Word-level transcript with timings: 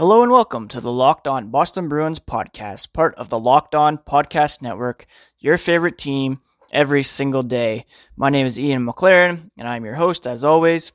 Hello 0.00 0.22
and 0.22 0.32
welcome 0.32 0.66
to 0.68 0.80
the 0.80 0.90
Locked 0.90 1.28
On 1.28 1.50
Boston 1.50 1.90
Bruins 1.90 2.18
podcast, 2.18 2.94
part 2.94 3.14
of 3.16 3.28
the 3.28 3.38
Locked 3.38 3.74
On 3.74 3.98
Podcast 3.98 4.62
Network, 4.62 5.04
your 5.40 5.58
favorite 5.58 5.98
team 5.98 6.40
every 6.72 7.02
single 7.02 7.42
day. 7.42 7.84
My 8.16 8.30
name 8.30 8.46
is 8.46 8.58
Ian 8.58 8.86
McLaren, 8.86 9.50
and 9.58 9.68
I'm 9.68 9.84
your 9.84 9.96
host 9.96 10.26
as 10.26 10.42
always. 10.42 10.92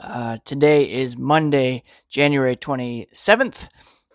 Uh, 0.00 0.38
today 0.44 0.84
is 0.84 1.18
Monday, 1.18 1.82
January 2.08 2.54
27th, 2.54 3.66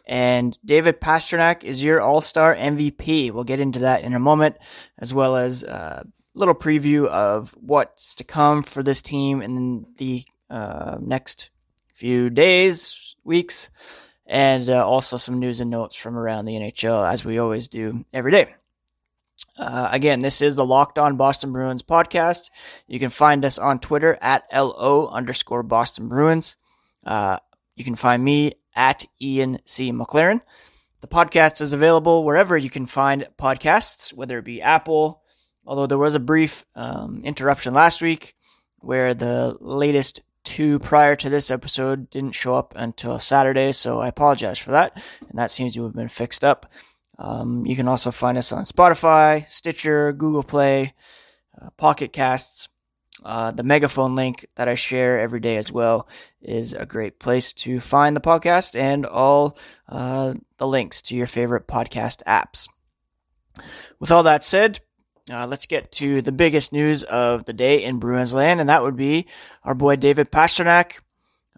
and 0.05 0.57
David 0.63 1.01
Pastrnak 1.01 1.65
is 1.65 1.83
your 1.83 1.99
All 1.99 2.21
Star 2.21 2.55
MVP. 2.55 3.33
We'll 3.33 3.43
get 3.43 3.59
into 3.59 3.79
that 3.79 4.03
in 4.03 4.13
a 4.13 4.19
moment, 4.19 4.55
as 4.99 5.13
well 5.13 5.35
as 5.35 5.63
a 5.63 6.05
little 6.33 6.55
preview 6.55 7.07
of 7.07 7.53
what's 7.59 8.15
to 8.15 8.23
come 8.23 8.63
for 8.63 8.83
this 8.83 9.01
team 9.01 9.41
in 9.41 9.85
the 9.97 10.23
uh, 10.49 10.97
next 11.01 11.49
few 11.93 12.29
days, 12.29 13.10
weeks, 13.23 13.69
and 14.25 14.69
uh, 14.69 14.85
also 14.85 15.17
some 15.17 15.39
news 15.39 15.59
and 15.59 15.69
notes 15.69 15.95
from 15.95 16.17
around 16.17 16.45
the 16.45 16.55
NHL, 16.55 17.11
as 17.11 17.25
we 17.25 17.37
always 17.37 17.67
do 17.67 18.05
every 18.13 18.31
day. 18.31 18.53
Uh, 19.57 19.89
again, 19.91 20.21
this 20.21 20.41
is 20.41 20.55
the 20.55 20.65
Locked 20.65 20.97
On 20.97 21.17
Boston 21.17 21.51
Bruins 21.51 21.83
podcast. 21.83 22.49
You 22.87 22.99
can 22.99 23.09
find 23.09 23.43
us 23.43 23.57
on 23.57 23.79
Twitter 23.79 24.17
at 24.21 24.43
LO 24.53 25.07
underscore 25.07 25.63
Boston 25.63 26.07
Bruins. 26.07 26.55
Uh, 27.05 27.37
you 27.75 27.83
can 27.83 27.95
find 27.95 28.23
me 28.23 28.53
at 28.75 29.05
Ian 29.21 29.59
C. 29.65 29.91
McLaren. 29.91 30.41
The 31.01 31.07
podcast 31.07 31.61
is 31.61 31.73
available 31.73 32.23
wherever 32.23 32.55
you 32.57 32.69
can 32.69 32.85
find 32.85 33.27
podcasts, 33.37 34.13
whether 34.13 34.37
it 34.37 34.45
be 34.45 34.61
Apple, 34.61 35.21
although 35.65 35.87
there 35.87 35.97
was 35.97 36.15
a 36.15 36.19
brief 36.19 36.65
um, 36.75 37.21
interruption 37.23 37.73
last 37.73 38.01
week 38.01 38.35
where 38.77 39.13
the 39.13 39.57
latest 39.59 40.21
two 40.43 40.79
prior 40.79 41.15
to 41.15 41.29
this 41.29 41.51
episode 41.51 42.09
didn't 42.09 42.33
show 42.33 42.55
up 42.55 42.73
until 42.75 43.19
Saturday, 43.19 43.71
so 43.71 43.99
I 43.99 44.07
apologize 44.07 44.59
for 44.59 44.71
that. 44.71 45.01
And 45.29 45.37
that 45.37 45.51
seems 45.51 45.73
to 45.75 45.83
have 45.83 45.93
been 45.93 46.07
fixed 46.07 46.43
up. 46.43 46.71
Um, 47.19 47.65
you 47.65 47.75
can 47.75 47.87
also 47.87 48.11
find 48.11 48.37
us 48.37 48.51
on 48.51 48.63
Spotify, 48.63 49.47
Stitcher, 49.47 50.11
Google 50.13 50.43
Play, 50.43 50.93
uh, 51.61 51.69
Pocket 51.77 52.13
Casts. 52.13 52.67
Uh, 53.23 53.51
the 53.51 53.63
megaphone 53.63 54.15
link 54.15 54.47
that 54.55 54.67
I 54.67 54.73
share 54.73 55.19
every 55.19 55.39
day 55.39 55.57
as 55.57 55.71
well 55.71 56.07
is 56.41 56.73
a 56.73 56.87
great 56.87 57.19
place 57.19 57.53
to 57.53 57.79
find 57.79 58.15
the 58.15 58.21
podcast 58.21 58.75
and 58.75 59.05
all 59.05 59.59
uh, 59.87 60.33
the 60.57 60.65
links 60.65 61.03
to 61.03 61.15
your 61.15 61.27
favorite 61.27 61.67
podcast 61.67 62.23
apps. 62.25 62.67
With 63.99 64.11
all 64.11 64.23
that 64.23 64.43
said, 64.43 64.79
uh, 65.29 65.45
let's 65.47 65.65
get 65.65 65.91
to 65.93 66.21
the 66.21 66.31
biggest 66.31 66.73
news 66.73 67.03
of 67.03 67.45
the 67.45 67.53
day 67.53 67.83
in 67.83 67.99
Bruins 67.99 68.33
land, 68.33 68.59
and 68.59 68.69
that 68.69 68.81
would 68.81 68.95
be 68.95 69.27
our 69.63 69.75
boy 69.75 69.95
David 69.95 70.31
Pastrnak 70.31 70.99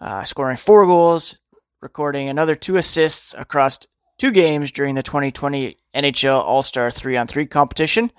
uh, 0.01 0.23
scoring 0.23 0.57
four 0.57 0.85
goals, 0.85 1.37
recording 1.81 2.27
another 2.27 2.55
two 2.55 2.77
assists 2.77 3.33
across 3.37 3.79
two 4.17 4.31
games 4.31 4.71
during 4.71 4.95
the 4.95 5.03
2020 5.03 5.77
NHL 5.95 6.41
All 6.41 6.63
Star 6.63 6.91
3 6.91 7.17
on 7.17 7.27
3 7.27 7.45
competition 7.45 8.11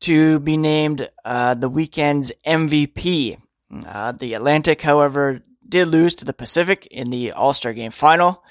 to 0.00 0.38
be 0.40 0.56
named 0.56 1.08
uh, 1.24 1.54
the 1.54 1.68
weekend's 1.68 2.32
MVP. 2.46 3.38
Uh, 3.86 4.12
the 4.12 4.34
Atlantic, 4.34 4.82
however, 4.82 5.42
did 5.66 5.88
lose 5.88 6.14
to 6.16 6.24
the 6.24 6.34
Pacific 6.34 6.86
in 6.86 7.10
the 7.10 7.32
All 7.32 7.54
Star 7.54 7.72
game 7.72 7.90
final. 7.90 8.44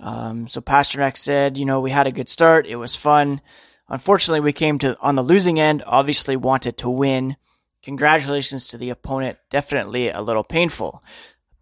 Um, 0.00 0.46
so 0.46 0.60
Pastrnak 0.60 1.16
said, 1.16 1.56
you 1.56 1.64
know, 1.64 1.80
we 1.80 1.90
had 1.90 2.06
a 2.06 2.12
good 2.12 2.28
start. 2.28 2.66
It 2.66 2.76
was 2.76 2.94
fun. 2.94 3.40
Unfortunately, 3.88 4.40
we 4.40 4.52
came 4.52 4.78
to 4.80 4.98
on 5.00 5.14
the 5.14 5.22
losing 5.22 5.58
end. 5.58 5.82
Obviously, 5.86 6.36
wanted 6.36 6.78
to 6.78 6.90
win. 6.90 7.36
Congratulations 7.82 8.68
to 8.68 8.78
the 8.78 8.90
opponent. 8.90 9.38
Definitely 9.50 10.10
a 10.10 10.20
little 10.20 10.44
painful. 10.44 11.02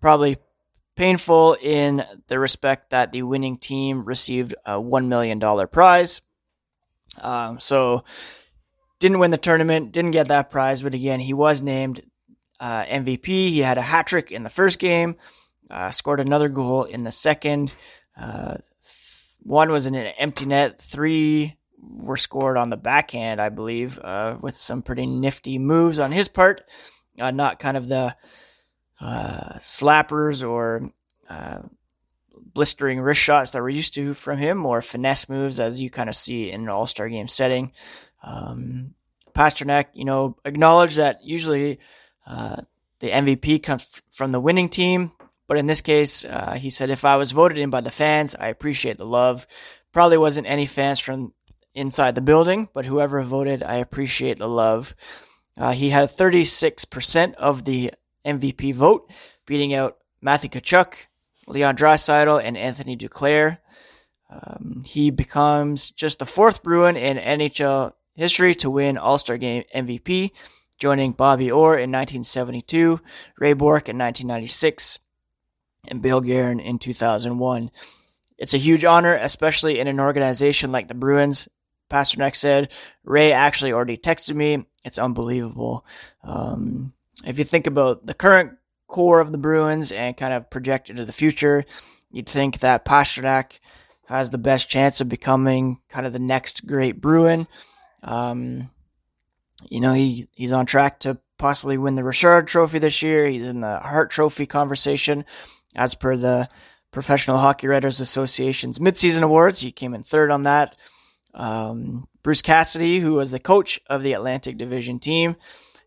Probably 0.01 0.39
painful 0.97 1.57
in 1.61 2.05
the 2.27 2.39
respect 2.39 2.91
that 2.91 3.13
the 3.13 3.23
winning 3.23 3.59
team 3.59 4.05
received 4.05 4.55
a 4.65 4.81
one 4.81 5.09
million 5.09 5.39
dollar 5.39 5.67
prize. 5.67 6.21
Um, 7.21 7.61
so 7.61 8.05
didn't 8.99 9.19
win 9.19 9.31
the 9.31 9.39
tournament, 9.39 9.93
didn't 9.93 10.11
get 10.11 10.29
that 10.29 10.51
prize, 10.51 10.83
but 10.83 10.95
again, 10.95 11.21
he 11.21 11.35
was 11.35 11.63
named 11.63 12.03
uh, 12.61 12.85
MVP. 12.85 13.27
He 13.27 13.61
had 13.61 13.79
a 13.79 13.83
hat 13.83 14.07
trick 14.07 14.33
in 14.33 14.43
the 14.43 14.51
first 14.51 14.79
game, 14.79 15.17
uh, 15.71 15.91
scored 15.91 16.21
another 16.21 16.49
goal 16.49 16.85
in 16.85 17.05
the 17.05 17.13
second. 17.13 17.75
Uh, 18.17 18.57
one 19.41 19.71
was 19.71 19.87
in 19.87 19.95
an 19.95 20.07
empty 20.19 20.47
net. 20.47 20.81
Three 20.81 21.57
were 21.89 22.17
scored 22.17 22.57
on 22.57 22.71
the 22.71 22.77
backhand, 22.77 23.41
I 23.41 23.49
believe, 23.49 23.99
uh, 24.03 24.37
with 24.41 24.57
some 24.57 24.83
pretty 24.83 25.07
nifty 25.07 25.59
moves 25.59 25.99
on 25.99 26.13
his 26.13 26.29
part. 26.29 26.63
Uh, 27.19 27.31
not 27.31 27.59
kind 27.59 27.77
of 27.77 27.89
the 27.89 28.15
uh, 29.01 29.55
slappers 29.59 30.47
or 30.47 30.91
uh, 31.29 31.61
blistering 32.35 33.01
wrist 33.01 33.21
shots 33.21 33.51
that 33.51 33.63
we're 33.63 33.69
used 33.69 33.95
to 33.95 34.15
from 34.15 34.39
him, 34.39 34.67
or 34.67 34.83
finesse 34.83 35.29
moves 35.29 35.61
as 35.61 35.81
you 35.81 35.91
kind 35.91 36.09
of 36.09 36.17
see 36.17 36.51
in 36.51 36.63
an 36.63 36.69
All 36.69 36.87
Star 36.87 37.09
game 37.09 37.29
setting. 37.29 37.73
Um, 38.23 38.95
Pastrnak, 39.35 39.87
you 39.93 40.05
know, 40.05 40.37
acknowledged 40.45 40.97
that 40.97 41.23
usually 41.23 41.79
uh, 42.27 42.57
the 43.01 43.11
MVP 43.11 43.63
comes 43.63 43.87
from 44.11 44.33
the 44.33 44.41
winning 44.41 44.69
team, 44.69 45.13
but 45.47 45.59
in 45.59 45.67
this 45.67 45.83
case, 45.83 46.25
uh, 46.25 46.55
he 46.55 46.71
said, 46.71 46.91
if 46.91 47.05
I 47.05 47.17
was 47.17 47.33
voted 47.33 47.59
in 47.59 47.71
by 47.71 47.83
the 47.83 47.91
fans, 47.91 48.35
I 48.35 48.49
appreciate 48.49 48.99
the 48.99 49.07
love. 49.07 49.47
Probably 49.93 50.17
wasn't 50.17 50.47
any 50.47 50.67
fans 50.67 50.99
from 50.99 51.33
inside 51.77 52.15
the 52.15 52.21
building, 52.21 52.69
but 52.75 52.87
whoever 52.87 53.23
voted, 53.23 53.63
I 53.63 53.77
appreciate 53.77 54.39
the 54.39 54.49
love. 54.49 54.95
Uh, 55.57 55.73
he 55.73 55.91
had 55.91 56.09
36% 56.09 57.35
of 57.35 57.65
the 57.65 57.93
MVP 58.25 58.75
vote, 58.75 59.11
beating 59.47 59.75
out 59.75 59.99
Matthew 60.21 60.51
Tkachuk, 60.51 61.07
Leon 61.47 61.77
Draisaitl, 61.77 62.43
and 62.43 62.57
Anthony 62.57 62.97
Duclair. 62.97 63.59
Um, 64.29 64.83
he 64.85 65.11
becomes 65.11 65.91
just 65.91 66.19
the 66.19 66.27
fourth 66.27 66.63
Bruin 66.63 66.97
in 66.97 67.17
NHL 67.17 67.93
history 68.15 68.55
to 68.57 68.71
win 68.71 68.99
All 68.99 69.19
Star 69.19 69.37
Game 69.37 69.63
MVP, 69.75 70.33
joining 70.79 71.13
Bobby 71.13 71.51
Orr 71.51 71.75
in 71.75 71.93
1972, 71.93 73.01
Ray 73.39 73.53
Bourque 73.53 73.89
in 73.89 73.99
1996, 73.99 74.99
and 75.89 76.03
Bill 76.03 76.21
Guerin 76.21 76.59
in 76.59 76.79
2001. 76.79 77.71
It's 78.39 78.55
a 78.55 78.59
huge 78.59 78.85
honor, 78.85 79.17
especially 79.17 79.79
in 79.79 79.87
an 79.87 80.01
organization 80.01 80.73
like 80.73 80.89
the 80.89 80.95
Bruins, 80.95 81.49
Pastrnak 81.91 82.35
said, 82.35 82.71
Ray 83.05 83.33
actually 83.33 83.73
already 83.73 83.97
texted 83.97 84.35
me. 84.35 84.65
It's 84.85 84.99
unbelievable. 84.99 85.85
Um, 86.23 86.93
if 87.25 87.39
you 87.39 87.45
think 87.45 87.67
about 87.67 88.07
the 88.07 88.15
current 88.15 88.53
core 88.87 89.21
of 89.21 89.33
the 89.33 89.39
Bruins 89.39 89.93
and 89.93 90.17
kind 90.17 90.33
of 90.33 90.51
project 90.51 90.91
into 90.91 91.05
the 91.05 91.13
future, 91.13 91.65
you'd 92.11 92.29
think 92.29 92.61
that 92.61 92.85
Pastrnak 92.85 93.59
has 94.07 94.31
the 94.31 94.39
best 94.39 94.69
chance 94.69 95.01
of 95.01 95.09
becoming 95.09 95.81
kind 95.89 96.07
of 96.07 96.13
the 96.13 96.19
next 96.19 96.67
great 96.67 97.01
Bruin. 97.01 97.49
Um, 98.03 98.71
you 99.69 99.81
know, 99.81 99.93
he, 99.93 100.29
he's 100.33 100.53
on 100.53 100.67
track 100.67 101.01
to 101.01 101.19
possibly 101.39 101.77
win 101.77 101.97
the 101.97 102.05
Richard 102.05 102.47
Trophy 102.47 102.79
this 102.79 103.03
year. 103.03 103.27
He's 103.27 103.49
in 103.49 103.61
the 103.61 103.81
Hart 103.81 104.11
Trophy 104.11 104.47
conversation 104.47 105.25
as 105.75 105.95
per 105.95 106.17
the 106.17 106.49
Professional 106.93 107.39
Hockey 107.39 107.67
Writers 107.67 108.01
Association's 108.01 108.79
midseason 108.79 109.23
awards. 109.23 109.61
He 109.61 109.73
came 109.73 109.93
in 109.93 110.03
third 110.03 110.31
on 110.31 110.45
that. 110.45 110.77
Um, 111.37 112.09
Bruce 112.23 112.43
Cassidy, 112.43 112.99
who 112.99 113.13
was 113.13 113.31
the 113.31 113.39
coach 113.39 113.81
of 113.89 114.03
the 114.03 114.15
Atlantic 114.15 114.57
Division 114.59 114.99
team, 114.99 115.37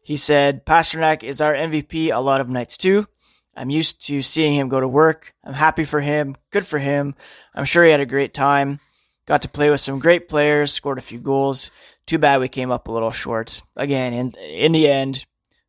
he 0.03 0.15
said, 0.15 0.65
Pastrnak 0.65 1.23
is 1.23 1.41
our 1.41 1.53
MVP 1.53 2.15
a 2.15 2.19
lot 2.19 2.39
of 2.39 2.49
nights 2.49 2.77
too. 2.77 3.05
I'm 3.55 3.69
used 3.69 4.05
to 4.07 4.21
seeing 4.21 4.55
him 4.55 4.69
go 4.69 4.79
to 4.79 4.87
work. 4.87 5.33
I'm 5.43 5.53
happy 5.53 5.83
for 5.83 5.99
him. 5.99 6.37
Good 6.51 6.65
for 6.65 6.79
him. 6.79 7.15
I'm 7.53 7.65
sure 7.65 7.83
he 7.83 7.91
had 7.91 7.99
a 7.99 8.05
great 8.05 8.33
time. 8.33 8.79
Got 9.25 9.41
to 9.41 9.49
play 9.49 9.69
with 9.69 9.81
some 9.81 9.99
great 9.99 10.29
players, 10.29 10.71
scored 10.71 10.97
a 10.97 11.01
few 11.01 11.19
goals. 11.19 11.69
Too 12.05 12.17
bad 12.17 12.39
we 12.39 12.47
came 12.47 12.71
up 12.71 12.87
a 12.87 12.91
little 12.91 13.11
short. 13.11 13.61
Again, 13.75 14.13
in, 14.13 14.31
in 14.35 14.71
the 14.71 14.87
end, 14.87 15.25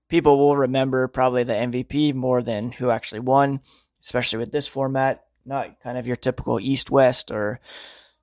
people 0.08 0.38
will 0.38 0.56
remember 0.56 1.08
probably 1.08 1.42
the 1.42 1.54
MVP 1.54 2.14
more 2.14 2.42
than 2.42 2.70
who 2.70 2.90
actually 2.90 3.20
won, 3.20 3.60
especially 4.02 4.38
with 4.38 4.52
this 4.52 4.66
format. 4.66 5.24
Not 5.44 5.80
kind 5.82 5.98
of 5.98 6.06
your 6.06 6.16
typical 6.16 6.60
East 6.60 6.90
West 6.90 7.30
or 7.30 7.60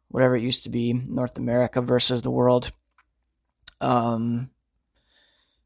whatever 0.09 0.35
it 0.35 0.43
used 0.43 0.63
to 0.63 0.69
be, 0.69 0.93
North 0.93 1.37
America 1.37 1.81
versus 1.81 2.21
the 2.21 2.31
world. 2.31 2.71
Um, 3.81 4.49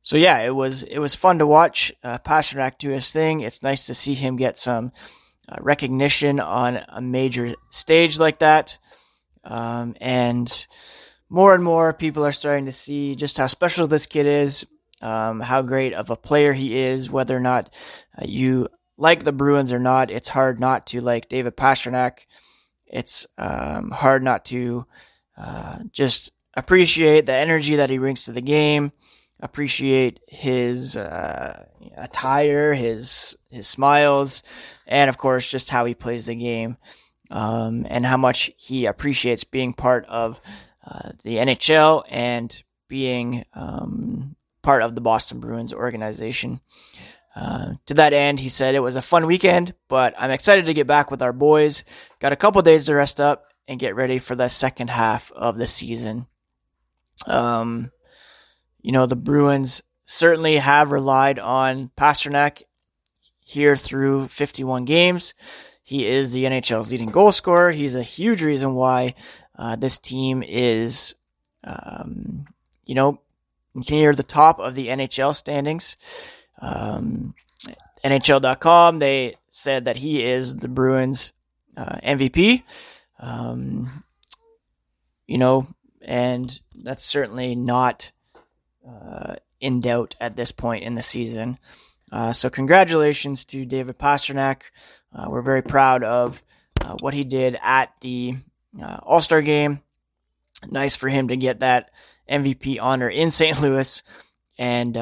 so 0.03 0.17
yeah, 0.17 0.39
it 0.39 0.53
was 0.53 0.83
it 0.83 0.97
was 0.97 1.15
fun 1.15 1.39
to 1.39 1.47
watch 1.47 1.93
uh, 2.03 2.17
Pastrnak 2.19 2.77
do 2.77 2.89
his 2.89 3.11
thing. 3.11 3.41
It's 3.41 3.63
nice 3.63 3.85
to 3.85 3.93
see 3.93 4.13
him 4.13 4.35
get 4.35 4.57
some 4.57 4.91
uh, 5.47 5.57
recognition 5.61 6.39
on 6.39 6.79
a 6.87 7.01
major 7.01 7.53
stage 7.69 8.17
like 8.17 8.39
that, 8.39 8.77
um, 9.43 9.95
and 10.01 10.67
more 11.29 11.53
and 11.53 11.63
more 11.63 11.93
people 11.93 12.25
are 12.25 12.31
starting 12.31 12.65
to 12.65 12.71
see 12.71 13.15
just 13.15 13.37
how 13.37 13.47
special 13.47 13.87
this 13.87 14.07
kid 14.07 14.25
is, 14.25 14.65
um, 15.01 15.39
how 15.39 15.61
great 15.61 15.93
of 15.93 16.09
a 16.09 16.15
player 16.15 16.51
he 16.51 16.77
is. 16.77 17.11
Whether 17.11 17.37
or 17.37 17.41
not 17.41 17.71
uh, 18.17 18.25
you 18.25 18.69
like 18.97 19.23
the 19.23 19.31
Bruins 19.31 19.71
or 19.71 19.79
not, 19.79 20.09
it's 20.09 20.29
hard 20.29 20.59
not 20.59 20.87
to 20.87 21.01
like 21.01 21.29
David 21.29 21.55
Pastrnak 21.55 22.25
it's 22.91 23.25
um, 23.37 23.89
hard 23.91 24.21
not 24.21 24.45
to 24.45 24.85
uh, 25.37 25.79
just 25.91 26.31
appreciate 26.53 27.25
the 27.25 27.33
energy 27.33 27.77
that 27.77 27.89
he 27.89 27.97
brings 27.97 28.25
to 28.25 28.31
the 28.31 28.41
game. 28.41 28.91
appreciate 29.39 30.19
his 30.27 30.95
uh, 30.95 31.65
attire, 31.97 32.73
his 32.73 33.37
his 33.49 33.67
smiles, 33.67 34.43
and 34.85 35.09
of 35.09 35.17
course 35.17 35.47
just 35.49 35.69
how 35.69 35.85
he 35.85 35.95
plays 35.95 36.27
the 36.27 36.35
game, 36.35 36.77
um, 37.31 37.87
and 37.89 38.05
how 38.05 38.17
much 38.17 38.51
he 38.57 38.85
appreciates 38.85 39.43
being 39.43 39.73
part 39.73 40.05
of 40.07 40.39
uh, 40.85 41.11
the 41.23 41.37
NHL 41.37 42.03
and 42.09 42.63
being 42.87 43.45
um, 43.53 44.35
part 44.61 44.83
of 44.83 44.95
the 44.95 45.01
Boston 45.01 45.39
Bruins 45.39 45.73
organization. 45.73 46.59
Uh, 47.35 47.73
to 47.85 47.93
that 47.93 48.13
end, 48.13 48.39
he 48.39 48.49
said 48.49 48.75
it 48.75 48.79
was 48.79 48.95
a 48.95 49.01
fun 49.01 49.25
weekend, 49.25 49.73
but 49.87 50.13
I'm 50.17 50.31
excited 50.31 50.65
to 50.65 50.73
get 50.73 50.87
back 50.87 51.11
with 51.11 51.21
our 51.21 51.33
boys. 51.33 51.85
Got 52.19 52.33
a 52.33 52.37
couple 52.37 52.61
days 52.61 52.85
to 52.85 52.95
rest 52.95 53.21
up 53.21 53.45
and 53.67 53.79
get 53.79 53.95
ready 53.95 54.19
for 54.19 54.35
the 54.35 54.49
second 54.49 54.89
half 54.89 55.31
of 55.31 55.57
the 55.57 55.67
season. 55.67 56.25
Um, 57.25 57.91
you 58.81 58.91
know, 58.91 59.05
the 59.05 59.15
Bruins 59.15 59.81
certainly 60.05 60.57
have 60.57 60.91
relied 60.91 61.39
on 61.39 61.89
Pastrnak 61.97 62.63
here 63.39 63.75
through 63.75 64.27
51 64.27 64.85
games. 64.85 65.33
He 65.83 66.05
is 66.05 66.31
the 66.31 66.45
NHL's 66.45 66.91
leading 66.91 67.09
goal 67.09 67.31
scorer. 67.31 67.71
He's 67.71 67.95
a 67.95 68.03
huge 68.03 68.43
reason 68.43 68.73
why 68.73 69.15
uh, 69.57 69.75
this 69.75 69.97
team 69.97 70.43
is, 70.43 71.15
um, 71.63 72.45
you 72.85 72.95
know, 72.95 73.21
near 73.89 74.13
the 74.13 74.23
top 74.23 74.59
of 74.59 74.75
the 74.75 74.87
NHL 74.87 75.35
standings. 75.35 75.95
Um, 76.61 77.33
NHL.com, 78.03 78.99
they 78.99 79.35
said 79.49 79.85
that 79.85 79.97
he 79.97 80.23
is 80.23 80.55
the 80.55 80.67
Bruins 80.67 81.33
uh, 81.77 81.97
MVP. 82.03 82.63
Um, 83.19 84.03
you 85.27 85.37
know, 85.37 85.67
and 86.01 86.59
that's 86.75 87.03
certainly 87.03 87.55
not 87.55 88.11
uh, 88.87 89.35
in 89.59 89.81
doubt 89.81 90.15
at 90.19 90.35
this 90.35 90.51
point 90.51 90.83
in 90.83 90.95
the 90.95 91.03
season. 91.03 91.57
Uh, 92.11 92.33
so, 92.33 92.49
congratulations 92.49 93.45
to 93.45 93.63
David 93.63 93.97
Pastrnak. 93.97 94.63
Uh, 95.13 95.27
we're 95.29 95.41
very 95.41 95.61
proud 95.61 96.03
of 96.03 96.43
uh, 96.81 96.95
what 96.99 97.13
he 97.13 97.23
did 97.23 97.57
at 97.61 97.93
the 98.01 98.33
uh, 98.81 98.99
All 99.03 99.21
Star 99.21 99.41
game. 99.41 99.81
Nice 100.69 100.95
for 100.95 101.07
him 101.07 101.29
to 101.29 101.37
get 101.37 101.59
that 101.59 101.91
MVP 102.29 102.79
honor 102.81 103.09
in 103.09 103.31
St. 103.31 103.61
Louis. 103.61 104.03
And 104.57 104.97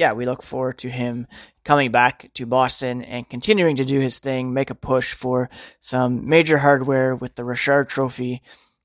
yeah, 0.00 0.14
we 0.14 0.24
look 0.24 0.42
forward 0.42 0.78
to 0.78 0.88
him 0.88 1.26
coming 1.62 1.90
back 1.92 2.30
to 2.32 2.46
Boston 2.46 3.02
and 3.02 3.28
continuing 3.28 3.76
to 3.76 3.84
do 3.84 4.00
his 4.00 4.18
thing, 4.18 4.54
make 4.54 4.70
a 4.70 4.74
push 4.74 5.12
for 5.12 5.50
some 5.78 6.26
major 6.26 6.56
hardware 6.56 7.14
with 7.14 7.34
the 7.34 7.44
Richard 7.44 7.90
Trophy 7.90 8.40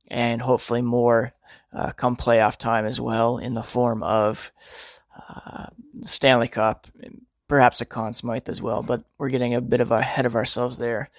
and 0.10 0.42
hopefully 0.42 0.82
more 0.82 1.32
uh, 1.72 1.94
come 1.94 2.18
playoff 2.18 2.58
time 2.58 2.86
as 2.86 3.00
well 3.00 3.38
in 3.38 3.54
the 3.54 3.64
form 3.64 4.04
of 4.04 4.52
uh, 5.30 5.68
Stanley 6.02 6.50
Cup, 6.50 6.86
perhaps 7.48 7.80
a 7.80 7.86
Conn 7.86 8.14
Smythe 8.14 8.50
as 8.50 8.62
well. 8.62 8.84
But 8.84 9.06
we're 9.18 9.30
getting 9.30 9.56
a 9.56 9.62
bit 9.62 9.80
of 9.80 9.92
ahead 9.92 10.26
of 10.26 10.36
ourselves 10.36 10.78
there. 10.80 11.10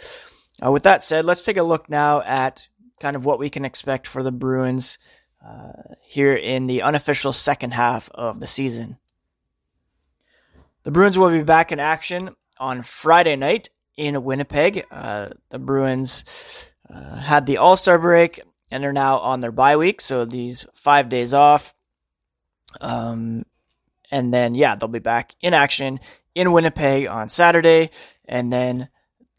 Uh, 0.63 0.73
with 0.73 0.83
that 0.83 1.03
said, 1.03 1.25
let's 1.25 1.43
take 1.43 1.57
a 1.57 1.63
look 1.63 1.89
now 1.89 2.21
at 2.21 2.69
kind 3.01 3.17
of 3.17 3.25
what 3.25 3.39
we 3.39 3.49
can 3.49 3.65
expect 3.65 4.07
for 4.07 4.23
the 4.23 4.31
Bruins 4.31 4.99
uh, 5.43 5.95
here 6.05 6.35
in 6.35 6.67
the 6.67 6.83
unofficial 6.83 7.33
second 7.33 7.73
half 7.73 8.11
of 8.11 8.41
the 8.41 8.47
season. 8.47 8.99
The 10.87 10.93
Bruins 10.93 11.19
will 11.19 11.31
be 11.31 11.43
back 11.43 11.73
in 11.73 11.81
action 11.81 12.31
on 12.61 12.85
Friday 12.85 13.35
night 13.35 13.71
in 13.97 14.23
Winnipeg. 14.23 14.87
Uh, 14.89 15.31
the 15.49 15.59
Bruins 15.59 16.25
uh, 16.89 17.17
had 17.17 17.45
the 17.45 17.57
All 17.57 17.77
Star 17.77 17.99
break 17.99 18.41
and 18.71 18.85
they're 18.85 18.93
now 18.93 19.19
on 19.19 19.41
their 19.41 19.51
bye 19.51 19.77
week, 19.77 20.01
so 20.01 20.25
these 20.25 20.65
five 20.75 21.09
days 21.09 21.35
off. 21.35 21.75
Um, 22.81 23.47
and 24.13 24.33
then 24.33 24.55
yeah, 24.55 24.77
they'll 24.77 24.87
be 24.87 25.01
back 25.01 25.35
in 25.41 25.55
action 25.55 25.99
in 26.37 26.53
Winnipeg 26.53 27.09
on 27.09 27.31
Saturday, 27.31 27.91
and 28.25 28.53
then 28.53 28.89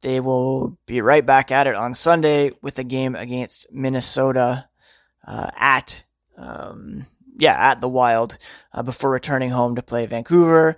they 0.02 0.20
will 0.20 0.78
be 0.86 1.00
right 1.00 1.26
back 1.26 1.50
at 1.50 1.66
it 1.66 1.76
on 1.76 1.94
Sunday 1.94 2.52
with 2.62 2.78
a 2.78 2.84
game 2.84 3.16
against 3.16 3.72
Minnesota 3.72 4.68
uh, 5.26 5.50
at 5.56 6.04
um, 6.36 7.06
yeah 7.40 7.54
at 7.72 7.80
the 7.80 7.88
Wild 7.88 8.38
uh, 8.74 8.84
before 8.84 9.12
returning 9.12 9.52
home 9.52 9.78
to 9.78 9.82
play 9.82 10.06
Vancouver 10.06 10.76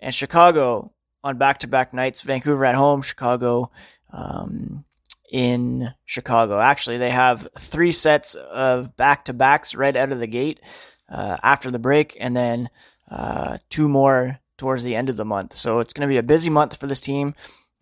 and 0.00 0.14
Chicago 0.14 0.92
on 1.24 1.38
back-to-back 1.38 1.92
nights. 1.92 2.22
Vancouver 2.22 2.64
at 2.64 2.74
home, 2.74 3.02
Chicago 3.02 3.70
um, 4.12 4.84
in 5.30 5.92
Chicago. 6.04 6.60
Actually, 6.60 6.98
they 6.98 7.10
have 7.10 7.48
three 7.58 7.92
sets 7.92 8.34
of 8.34 8.96
back 8.96 9.24
to 9.26 9.32
backs 9.32 9.74
right 9.74 9.96
out 9.96 10.12
of 10.12 10.18
the 10.18 10.26
gate 10.26 10.60
uh, 11.08 11.36
after 11.42 11.70
the 11.70 11.78
break, 11.78 12.16
and 12.20 12.36
then 12.36 12.68
uh, 13.10 13.58
two 13.70 13.88
more 13.88 14.38
towards 14.56 14.84
the 14.84 14.96
end 14.96 15.08
of 15.08 15.16
the 15.16 15.24
month. 15.24 15.54
So 15.54 15.80
it's 15.80 15.92
going 15.92 16.08
to 16.08 16.12
be 16.12 16.18
a 16.18 16.22
busy 16.22 16.50
month 16.50 16.78
for 16.78 16.86
this 16.86 17.00
team. 17.00 17.34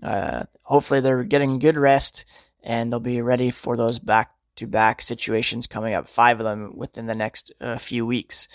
Uh, 0.03 0.45
hopefully, 0.63 1.01
they're 1.01 1.25
getting 1.25 1.59
good 1.59 1.77
rest 1.77 2.25
and 2.65 2.91
they'll 2.91 3.01
be 3.01 3.21
ready 3.21 3.51
for 3.51 3.77
those 3.77 3.99
back 3.99 4.33
to 4.57 4.67
back 4.67 5.03
situations 5.03 5.67
coming 5.67 5.95
up, 5.95 6.09
five 6.09 6.41
of 6.41 6.45
them 6.45 6.73
within 6.77 7.07
the 7.07 7.15
next 7.15 7.53
uh, 7.61 7.77
few 7.77 8.07
weeks. 8.07 8.49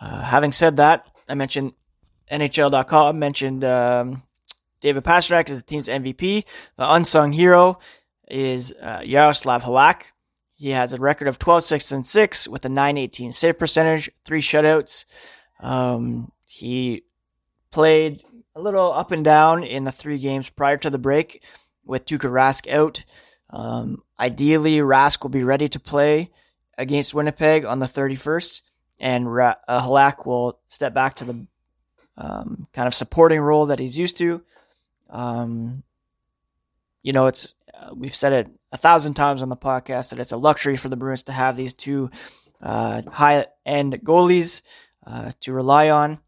Uh, 0.00 0.22
having 0.22 0.52
said 0.52 0.76
that, 0.76 1.10
I 1.28 1.34
mentioned 1.34 1.72
NHL.com 2.32 3.18
mentioned 3.18 3.62
um, 3.62 4.22
David 4.80 5.04
Pastrnak 5.04 5.50
as 5.50 5.58
the 5.58 5.62
team's 5.62 5.88
MVP, 5.88 6.44
the 6.76 6.92
unsung 6.92 7.32
hero 7.32 7.78
is 8.28 8.72
uh, 8.80 9.02
Yaroslav 9.04 9.62
Halak. 9.62 10.04
He 10.54 10.70
has 10.70 10.92
a 10.92 10.98
record 10.98 11.28
of 11.28 11.38
12 11.38 11.62
6 11.64 11.92
and 11.92 12.06
6 12.06 12.48
with 12.48 12.64
a 12.64 12.68
918 12.68 13.32
save 13.32 13.58
percentage, 13.58 14.10
three 14.24 14.40
shutouts. 14.40 15.04
Um, 15.60 16.32
he 16.46 17.04
played 17.70 18.22
a 18.54 18.60
little 18.60 18.92
up 18.92 19.10
and 19.10 19.24
down 19.24 19.64
in 19.64 19.84
the 19.84 19.92
three 19.92 20.18
games 20.18 20.48
prior 20.48 20.76
to 20.78 20.90
the 20.90 20.98
break 20.98 21.42
with 21.84 22.06
Tuukka 22.06 22.30
Rask 22.30 22.70
out. 22.70 23.04
Um, 23.50 24.02
ideally, 24.18 24.78
Rask 24.78 25.22
will 25.22 25.30
be 25.30 25.44
ready 25.44 25.68
to 25.68 25.80
play 25.80 26.30
against 26.78 27.14
Winnipeg 27.14 27.64
on 27.64 27.80
the 27.80 27.86
31st, 27.86 28.62
and 29.00 29.32
Ra- 29.32 29.56
uh, 29.68 29.82
Halak 29.82 30.26
will 30.26 30.58
step 30.68 30.94
back 30.94 31.16
to 31.16 31.24
the 31.24 31.46
um, 32.16 32.66
kind 32.72 32.86
of 32.86 32.94
supporting 32.94 33.40
role 33.40 33.66
that 33.66 33.78
he's 33.78 33.98
used 33.98 34.18
to. 34.18 34.42
Um, 35.10 35.82
you 37.02 37.12
know, 37.12 37.26
it's 37.26 37.54
uh, 37.74 37.90
we've 37.94 38.14
said 38.14 38.32
it 38.32 38.48
a 38.70 38.76
thousand 38.76 39.14
times 39.14 39.42
on 39.42 39.48
the 39.48 39.56
podcast 39.56 40.10
that 40.10 40.18
it's 40.18 40.32
a 40.32 40.36
luxury 40.36 40.76
for 40.76 40.88
the 40.88 40.96
Bruins 40.96 41.24
to 41.24 41.32
have 41.32 41.56
these 41.56 41.74
two 41.74 42.10
uh, 42.60 43.02
high 43.10 43.46
end 43.66 44.00
goalies 44.04 44.62
uh, 45.06 45.32
to 45.40 45.52
rely 45.52 45.90
on. 45.90 46.20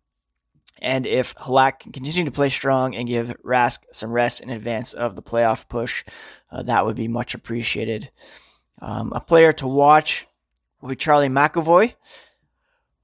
And 0.82 1.06
if 1.06 1.34
Halak 1.36 1.80
can 1.80 1.92
continue 1.92 2.24
to 2.24 2.30
play 2.30 2.48
strong 2.48 2.94
and 2.94 3.08
give 3.08 3.34
Rask 3.42 3.78
some 3.92 4.12
rest 4.12 4.40
in 4.40 4.50
advance 4.50 4.92
of 4.92 5.16
the 5.16 5.22
playoff 5.22 5.68
push, 5.68 6.04
uh, 6.50 6.62
that 6.64 6.84
would 6.84 6.96
be 6.96 7.08
much 7.08 7.34
appreciated. 7.34 8.10
Um, 8.82 9.12
a 9.14 9.20
player 9.20 9.52
to 9.54 9.66
watch 9.66 10.26
will 10.80 10.90
be 10.90 10.96
Charlie 10.96 11.28
McAvoy. 11.28 11.94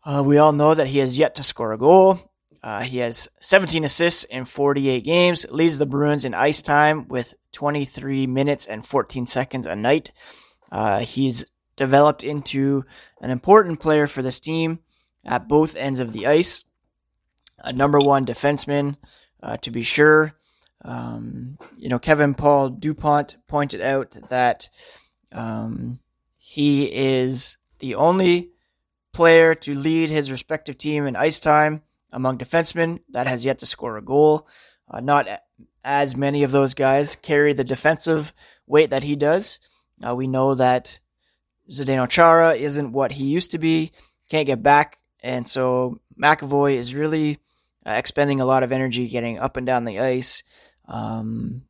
Uh, 0.05 0.23
we 0.27 0.39
all 0.39 0.53
know 0.53 0.75
that 0.75 0.89
he 0.89 0.99
has 0.99 1.19
yet 1.19 1.37
to 1.37 1.43
score 1.43 1.73
a 1.73 1.79
goal. 1.79 2.30
Uh, 2.63 2.83
he 2.83 2.99
has 2.99 3.29
17 3.41 3.85
assists 3.85 4.25
in 4.25 4.45
48 4.45 5.03
games, 5.03 5.47
leads 5.51 5.79
the 5.79 5.87
Bruins 5.87 6.25
in 6.25 6.35
ice 6.35 6.61
time 6.61 7.09
with 7.09 7.35
23 7.53 8.27
minutes 8.27 8.67
and 8.67 8.87
14 8.87 9.27
seconds 9.27 9.67
a 9.67 9.75
night. 9.75 10.13
Uh, 10.71 11.01
he's 11.01 11.45
developed 11.77 12.23
into 12.23 12.85
an 13.21 13.31
important 13.31 13.81
player 13.81 14.07
for 14.07 14.21
this 14.21 14.41
team 14.41 14.81
at 15.25 15.49
both 15.49 15.75
ends 15.75 16.01
of 16.01 16.13
the 16.13 16.27
ice. 16.27 16.65
A 17.59 17.73
number 17.73 17.99
one 17.99 18.27
defenseman, 18.27 18.97
uh, 19.43 19.57
to 19.59 19.71
be 19.71 19.83
sure. 19.83 20.35
Um, 20.83 21.59
you 21.77 21.89
know, 21.89 21.99
Kevin 21.99 22.35
Paul 22.35 22.71
Dupont 22.71 23.37
pointed 23.49 23.81
out 23.81 24.11
that 24.29 24.69
um, 25.33 26.01
he 26.37 26.85
is 26.85 27.57
the 27.79 27.95
only 27.95 28.51
player 29.13 29.55
to 29.55 29.75
lead 29.75 30.11
his 30.11 30.31
respective 30.31 30.79
team 30.79 31.07
in 31.07 31.17
ice 31.17 31.41
time 31.41 31.83
among 32.13 32.39
defensemen 32.39 33.01
that 33.11 33.27
has 33.27 33.45
yet 33.45 33.59
to 33.61 33.67
score 33.67 33.97
a 33.97 34.03
goal. 34.03 34.49
Uh, 34.89 35.01
not 35.01 35.29
as 35.85 36.17
many 36.17 36.43
of 36.43 36.51
those 36.51 36.75
guys 36.75 37.17
carry 37.17 37.53
the 37.53 37.65
defensive 37.65 38.33
weight 38.67 38.91
that 38.91 39.03
he 39.05 39.17
does. 39.17 39.61
Uh, 40.07 40.15
we 40.15 40.27
know 40.27 40.55
that 40.55 40.99
Zdeno 41.71 42.09
Chara 42.09 42.55
isn't 42.55 42.93
what 42.93 43.13
he 43.13 43.25
used 43.25 43.53
to 43.53 43.59
be, 43.59 43.93
can't 44.29 44.47
get 44.47 44.63
back, 44.63 44.99
and 45.23 45.47
so 45.47 46.01
McAvoy 46.21 46.75
is 46.75 46.95
really 46.95 47.39
uh, 47.87 47.93
expending 47.93 48.41
a 48.41 48.45
lot 48.45 48.63
of 48.63 48.73
energy 48.73 49.09
getting 49.09 49.39
up 49.39 49.57
and 49.57 49.67
down 49.67 49.85
the 49.85 50.01
ice. 50.01 50.43
Um, 50.89 51.63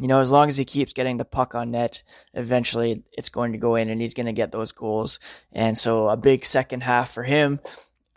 you 0.00 0.06
know, 0.06 0.20
as 0.20 0.30
long 0.30 0.48
as 0.48 0.56
he 0.56 0.64
keeps 0.64 0.92
getting 0.92 1.16
the 1.16 1.24
puck 1.24 1.54
on 1.54 1.72
net, 1.72 2.04
eventually 2.32 3.04
it's 3.12 3.30
going 3.30 3.52
to 3.52 3.58
go 3.58 3.74
in 3.74 3.88
and 3.88 4.00
he's 4.00 4.14
going 4.14 4.26
to 4.26 4.32
get 4.32 4.52
those 4.52 4.72
goals. 4.72 5.18
And 5.52 5.76
so 5.76 6.08
a 6.08 6.16
big 6.16 6.44
second 6.44 6.82
half 6.82 7.12
for 7.12 7.24
him. 7.24 7.58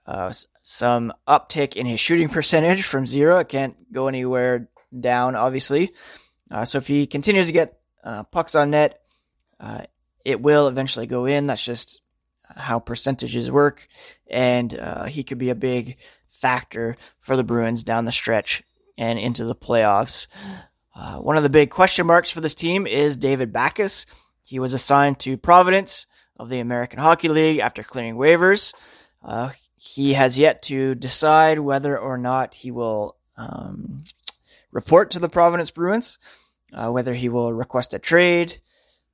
Uh, 0.05 0.33
some 0.61 1.13
uptick 1.27 1.75
in 1.75 1.85
his 1.85 1.99
shooting 1.99 2.29
percentage 2.29 2.83
from 2.83 3.05
zero. 3.05 3.37
It 3.39 3.49
can't 3.49 3.91
go 3.91 4.07
anywhere 4.07 4.69
down, 4.97 5.35
obviously. 5.35 5.93
Uh, 6.49 6.65
so 6.65 6.79
if 6.79 6.87
he 6.87 7.07
continues 7.07 7.47
to 7.47 7.53
get 7.53 7.79
uh, 8.03 8.23
pucks 8.23 8.55
on 8.55 8.71
net, 8.71 9.01
uh, 9.59 9.83
it 10.25 10.41
will 10.41 10.67
eventually 10.67 11.07
go 11.07 11.25
in. 11.25 11.47
That's 11.47 11.63
just 11.63 12.01
how 12.55 12.79
percentages 12.79 13.49
work, 13.49 13.87
and 14.29 14.77
uh, 14.77 15.05
he 15.05 15.23
could 15.23 15.37
be 15.37 15.49
a 15.49 15.55
big 15.55 15.97
factor 16.27 16.95
for 17.19 17.37
the 17.37 17.43
Bruins 17.43 17.83
down 17.83 18.05
the 18.05 18.11
stretch 18.11 18.63
and 18.97 19.17
into 19.17 19.45
the 19.45 19.55
playoffs. 19.55 20.27
Uh, 20.93 21.17
one 21.19 21.37
of 21.37 21.43
the 21.43 21.49
big 21.49 21.69
question 21.69 22.05
marks 22.05 22.29
for 22.29 22.41
this 22.41 22.55
team 22.55 22.85
is 22.85 23.15
David 23.15 23.53
Backes. 23.53 24.05
He 24.43 24.59
was 24.59 24.73
assigned 24.73 25.19
to 25.19 25.37
Providence 25.37 26.07
of 26.35 26.49
the 26.49 26.59
American 26.59 26.99
Hockey 26.99 27.29
League 27.29 27.59
after 27.59 27.83
clearing 27.83 28.15
waivers. 28.15 28.73
Uh, 29.23 29.51
he 29.83 30.13
has 30.13 30.37
yet 30.37 30.61
to 30.61 30.93
decide 30.93 31.57
whether 31.57 31.97
or 31.97 32.15
not 32.15 32.53
he 32.53 32.69
will 32.69 33.15
um, 33.35 34.03
report 34.71 35.09
to 35.09 35.17
the 35.17 35.27
Providence 35.27 35.71
Bruins, 35.71 36.19
uh, 36.71 36.91
whether 36.91 37.15
he 37.15 37.29
will 37.29 37.51
request 37.51 37.95
a 37.95 37.99
trade, 37.99 38.59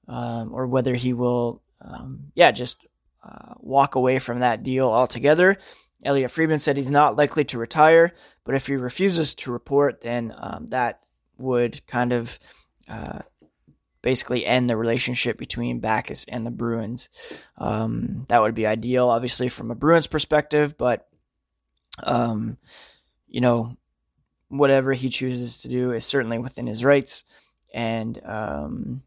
um, 0.10 0.54
or 0.54 0.68
whether 0.68 0.94
he 0.94 1.14
will, 1.14 1.62
um, 1.80 2.34
yeah, 2.36 2.52
just 2.52 2.86
uh, 3.24 3.54
walk 3.60 3.96
away 3.96 4.20
from 4.20 4.40
that 4.40 4.62
deal 4.62 4.90
altogether. 4.90 5.56
Elliotte 6.04 6.32
Friedman 6.32 6.60
said 6.60 6.76
he's 6.76 6.92
not 6.92 7.16
likely 7.16 7.46
to 7.46 7.58
retire, 7.58 8.12
but 8.44 8.54
if 8.54 8.68
he 8.68 8.76
refuses 8.76 9.36
to 9.36 9.54
report, 9.54 10.02
then 10.02 10.36
um, 10.38 10.68
that 10.68 11.02
would 11.38 11.88
kind 11.88 12.12
of 12.12 12.38
uh, 12.90 13.20
basically 14.08 14.46
end 14.46 14.70
the 14.70 14.78
relationship 14.78 15.38
between 15.38 15.82
Backes 15.82 16.24
and 16.30 16.46
the 16.46 16.50
Bruins. 16.50 17.10
Um, 17.58 18.26
that 18.30 18.42
would 18.42 18.56
be 18.56 18.66
ideal, 18.66 19.10
obviously, 19.10 19.50
from 19.50 19.70
a 19.70 19.76
Bruins 19.76 20.08
perspective, 20.08 20.78
but, 20.78 21.10
um, 22.04 22.58
you 23.28 23.42
know, 23.42 23.76
whatever 24.48 24.94
he 24.94 25.10
chooses 25.10 25.58
to 25.58 25.68
do 25.68 25.92
is 25.92 26.06
certainly 26.06 26.38
within 26.38 26.68
his 26.68 26.86
rights. 26.86 27.26
And 27.74 28.18
um, 28.24 29.04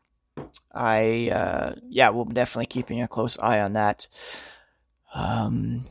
I, 0.70 1.30
uh, 1.30 1.74
yeah, 1.88 2.10
we'll 2.10 2.26
be 2.26 2.34
definitely 2.34 2.66
keeping 2.66 3.00
a 3.00 3.08
close 3.08 3.38
eye 3.38 3.60
on 3.62 3.72
that. 3.72 4.06
Um, 5.14 5.86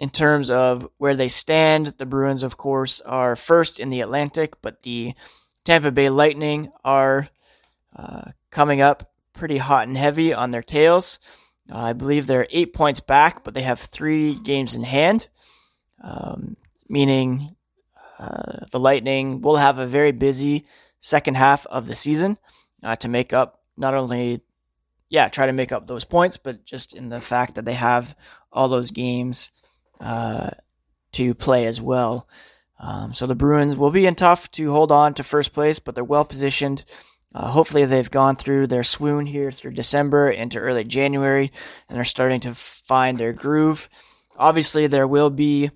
in 0.00 0.10
terms 0.10 0.50
of 0.50 0.88
where 0.98 1.14
they 1.14 1.28
stand, 1.28 1.94
the 1.98 2.04
Bruins, 2.04 2.42
of 2.42 2.56
course, 2.56 3.00
are 3.02 3.36
first 3.36 3.78
in 3.78 3.90
the 3.90 4.00
Atlantic, 4.00 4.60
but 4.60 4.82
the 4.82 5.14
Tampa 5.64 5.92
Bay 5.92 6.10
Lightning 6.10 6.72
are 6.84 7.28
uh, 7.96 8.30
coming 8.50 8.80
up 8.80 9.12
pretty 9.32 9.58
hot 9.58 9.88
and 9.88 9.96
heavy 9.96 10.32
on 10.32 10.50
their 10.50 10.62
tails. 10.62 11.18
Uh, 11.70 11.78
I 11.78 11.92
believe 11.92 12.26
they're 12.26 12.46
eight 12.50 12.72
points 12.72 13.00
back, 13.00 13.44
but 13.44 13.54
they 13.54 13.62
have 13.62 13.80
three 13.80 14.34
games 14.34 14.76
in 14.76 14.84
hand, 14.84 15.28
um, 16.02 16.56
meaning 16.88 17.56
uh, 18.18 18.66
the 18.70 18.78
Lightning 18.78 19.40
will 19.40 19.56
have 19.56 19.78
a 19.78 19.86
very 19.86 20.12
busy 20.12 20.66
second 21.00 21.36
half 21.36 21.66
of 21.66 21.86
the 21.86 21.96
season 21.96 22.38
uh, 22.82 22.96
to 22.96 23.08
make 23.08 23.32
up 23.32 23.60
not 23.76 23.94
only, 23.94 24.40
yeah, 25.08 25.28
try 25.28 25.46
to 25.46 25.52
make 25.52 25.72
up 25.72 25.86
those 25.86 26.04
points, 26.04 26.36
but 26.36 26.64
just 26.64 26.94
in 26.94 27.08
the 27.08 27.20
fact 27.20 27.56
that 27.56 27.64
they 27.64 27.74
have 27.74 28.16
all 28.52 28.68
those 28.68 28.90
games 28.90 29.50
uh, 30.00 30.50
to 31.12 31.34
play 31.34 31.66
as 31.66 31.80
well. 31.80 32.28
Um, 32.78 33.14
so 33.14 33.26
the 33.26 33.34
Bruins 33.34 33.76
will 33.76 33.90
be 33.90 34.06
in 34.06 34.14
tough 34.14 34.50
to 34.52 34.70
hold 34.70 34.92
on 34.92 35.14
to 35.14 35.22
first 35.22 35.52
place, 35.52 35.78
but 35.78 35.94
they're 35.94 36.04
well 36.04 36.24
positioned. 36.24 36.84
Uh, 37.36 37.48
hopefully, 37.48 37.84
they've 37.84 38.10
gone 38.10 38.34
through 38.34 38.66
their 38.66 38.82
swoon 38.82 39.26
here 39.26 39.52
through 39.52 39.72
December 39.72 40.30
into 40.30 40.58
early 40.58 40.84
January, 40.84 41.52
and 41.86 41.96
they're 41.96 42.04
starting 42.04 42.40
to 42.40 42.54
find 42.54 43.18
their 43.18 43.34
groove. 43.34 43.90
Obviously, 44.38 44.86
there 44.86 45.06
will 45.06 45.28
be 45.28 45.70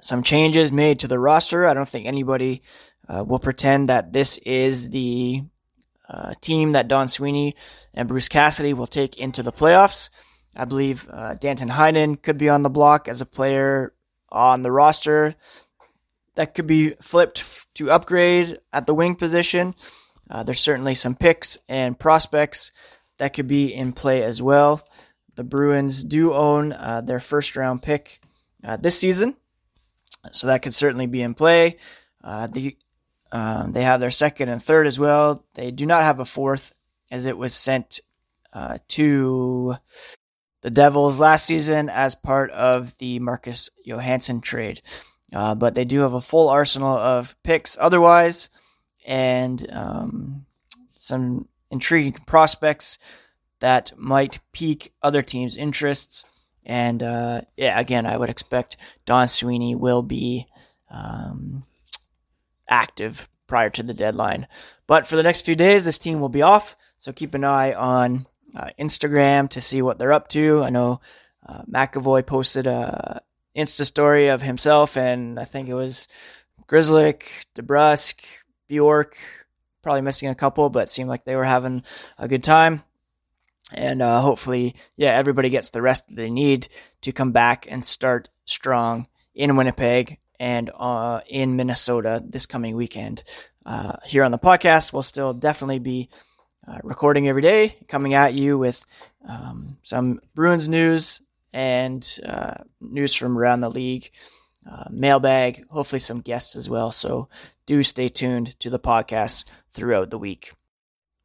some 0.00 0.24
changes 0.24 0.72
made 0.72 0.98
to 0.98 1.06
the 1.06 1.18
roster. 1.18 1.64
I 1.64 1.74
don't 1.74 1.88
think 1.88 2.06
anybody 2.06 2.62
uh, 3.08 3.22
will 3.24 3.38
pretend 3.38 3.86
that 3.86 4.12
this 4.12 4.36
is 4.38 4.90
the 4.90 5.42
uh, 6.08 6.34
team 6.40 6.72
that 6.72 6.88
Don 6.88 7.06
Sweeney 7.06 7.54
and 7.94 8.08
Bruce 8.08 8.28
Cassidy 8.28 8.74
will 8.74 8.88
take 8.88 9.16
into 9.16 9.44
the 9.44 9.52
playoffs. 9.52 10.10
I 10.56 10.64
believe 10.64 11.08
uh, 11.08 11.34
Danton 11.34 11.68
Heinen 11.68 12.20
could 12.20 12.36
be 12.36 12.48
on 12.48 12.64
the 12.64 12.70
block 12.70 13.06
as 13.06 13.20
a 13.20 13.26
player 13.26 13.94
on 14.28 14.62
the 14.62 14.72
roster 14.72 15.36
that 16.34 16.54
could 16.54 16.66
be 16.66 16.96
flipped 17.00 17.68
to 17.76 17.92
upgrade 17.92 18.58
at 18.72 18.86
the 18.86 18.94
wing 18.94 19.14
position. 19.14 19.76
Uh, 20.30 20.42
there's 20.42 20.60
certainly 20.60 20.94
some 20.94 21.14
picks 21.14 21.58
and 21.68 21.98
prospects 21.98 22.72
that 23.18 23.34
could 23.34 23.48
be 23.48 23.74
in 23.74 23.92
play 23.92 24.22
as 24.22 24.40
well. 24.40 24.86
The 25.34 25.44
Bruins 25.44 26.04
do 26.04 26.32
own 26.32 26.72
uh, 26.72 27.00
their 27.00 27.20
first 27.20 27.56
round 27.56 27.82
pick 27.82 28.20
uh, 28.64 28.76
this 28.76 28.98
season, 28.98 29.36
so 30.32 30.48
that 30.48 30.62
could 30.62 30.74
certainly 30.74 31.06
be 31.06 31.22
in 31.22 31.34
play. 31.34 31.78
Uh, 32.22 32.46
the 32.48 32.76
um, 33.30 33.72
they 33.72 33.82
have 33.82 34.00
their 34.00 34.10
second 34.10 34.48
and 34.48 34.62
third 34.62 34.86
as 34.86 34.98
well. 34.98 35.44
They 35.54 35.70
do 35.70 35.86
not 35.86 36.02
have 36.02 36.18
a 36.18 36.24
fourth, 36.24 36.74
as 37.10 37.26
it 37.26 37.36
was 37.36 37.54
sent 37.54 38.00
uh, 38.52 38.78
to 38.88 39.76
the 40.62 40.70
Devils 40.70 41.20
last 41.20 41.44
season 41.44 41.88
as 41.88 42.14
part 42.14 42.50
of 42.50 42.96
the 42.98 43.18
Marcus 43.18 43.70
Johansson 43.84 44.40
trade. 44.40 44.82
Uh, 45.32 45.54
but 45.54 45.74
they 45.74 45.84
do 45.84 46.00
have 46.00 46.14
a 46.14 46.20
full 46.20 46.48
arsenal 46.48 46.96
of 46.96 47.36
picks 47.42 47.76
otherwise, 47.78 48.48
and 49.08 49.66
um, 49.72 50.44
some 50.98 51.48
intriguing 51.70 52.20
prospects 52.26 52.98
that 53.60 53.92
might 53.96 54.38
pique 54.52 54.92
other 55.02 55.22
teams' 55.22 55.56
interests. 55.56 56.26
And 56.64 57.02
uh, 57.02 57.40
yeah, 57.56 57.80
again, 57.80 58.04
I 58.04 58.18
would 58.18 58.28
expect 58.28 58.76
Don 59.06 59.26
Sweeney 59.26 59.74
will 59.74 60.02
be 60.02 60.46
um, 60.90 61.64
active 62.68 63.28
prior 63.46 63.70
to 63.70 63.82
the 63.82 63.94
deadline. 63.94 64.46
But 64.86 65.06
for 65.06 65.16
the 65.16 65.22
next 65.22 65.46
few 65.46 65.56
days, 65.56 65.86
this 65.86 65.98
team 65.98 66.20
will 66.20 66.28
be 66.28 66.42
off, 66.42 66.76
so 66.98 67.10
keep 67.10 67.34
an 67.34 67.44
eye 67.44 67.72
on 67.72 68.26
uh, 68.54 68.68
Instagram 68.78 69.48
to 69.50 69.62
see 69.62 69.80
what 69.80 69.98
they're 69.98 70.12
up 70.12 70.28
to. 70.28 70.62
I 70.62 70.68
know 70.68 71.00
uh, 71.46 71.62
McAvoy 71.62 72.26
posted 72.26 72.66
a 72.66 73.22
Insta 73.56 73.86
story 73.86 74.28
of 74.28 74.42
himself, 74.42 74.98
and 74.98 75.40
I 75.40 75.44
think 75.44 75.70
it 75.70 75.74
was 75.74 76.08
Grzelcyk, 76.68 77.22
DeBrusk, 77.54 78.20
Bjork, 78.68 79.16
probably 79.82 80.02
missing 80.02 80.28
a 80.28 80.34
couple, 80.34 80.70
but 80.70 80.88
seemed 80.88 81.08
like 81.08 81.24
they 81.24 81.36
were 81.36 81.44
having 81.44 81.82
a 82.18 82.28
good 82.28 82.44
time. 82.44 82.82
And 83.72 84.00
uh, 84.00 84.20
hopefully, 84.20 84.76
yeah, 84.96 85.10
everybody 85.10 85.50
gets 85.50 85.70
the 85.70 85.82
rest 85.82 86.08
that 86.08 86.16
they 86.16 86.30
need 86.30 86.68
to 87.02 87.12
come 87.12 87.32
back 87.32 87.66
and 87.68 87.84
start 87.84 88.28
strong 88.44 89.06
in 89.34 89.56
Winnipeg 89.56 90.18
and 90.40 90.70
uh, 90.74 91.20
in 91.26 91.56
Minnesota 91.56 92.22
this 92.24 92.46
coming 92.46 92.76
weekend. 92.76 93.24
Uh, 93.66 93.96
here 94.06 94.24
on 94.24 94.32
the 94.32 94.38
podcast, 94.38 94.92
we'll 94.92 95.02
still 95.02 95.34
definitely 95.34 95.78
be 95.78 96.08
uh, 96.66 96.78
recording 96.82 97.28
every 97.28 97.42
day, 97.42 97.76
coming 97.88 98.14
at 98.14 98.34
you 98.34 98.56
with 98.56 98.84
um, 99.28 99.76
some 99.82 100.20
Bruins 100.34 100.68
news 100.68 101.20
and 101.52 102.18
uh, 102.24 102.54
news 102.80 103.14
from 103.14 103.36
around 103.36 103.60
the 103.60 103.70
league, 103.70 104.10
uh, 104.70 104.84
mailbag, 104.90 105.66
hopefully 105.70 106.00
some 106.00 106.20
guests 106.20 106.56
as 106.56 106.68
well. 106.68 106.92
So 106.92 107.28
do 107.66 107.82
stay 107.82 108.08
tuned 108.08 108.58
to 108.60 108.70
the 108.70 108.78
podcast 108.78 109.44
throughout 109.72 110.10
the 110.10 110.18
week. 110.18 110.52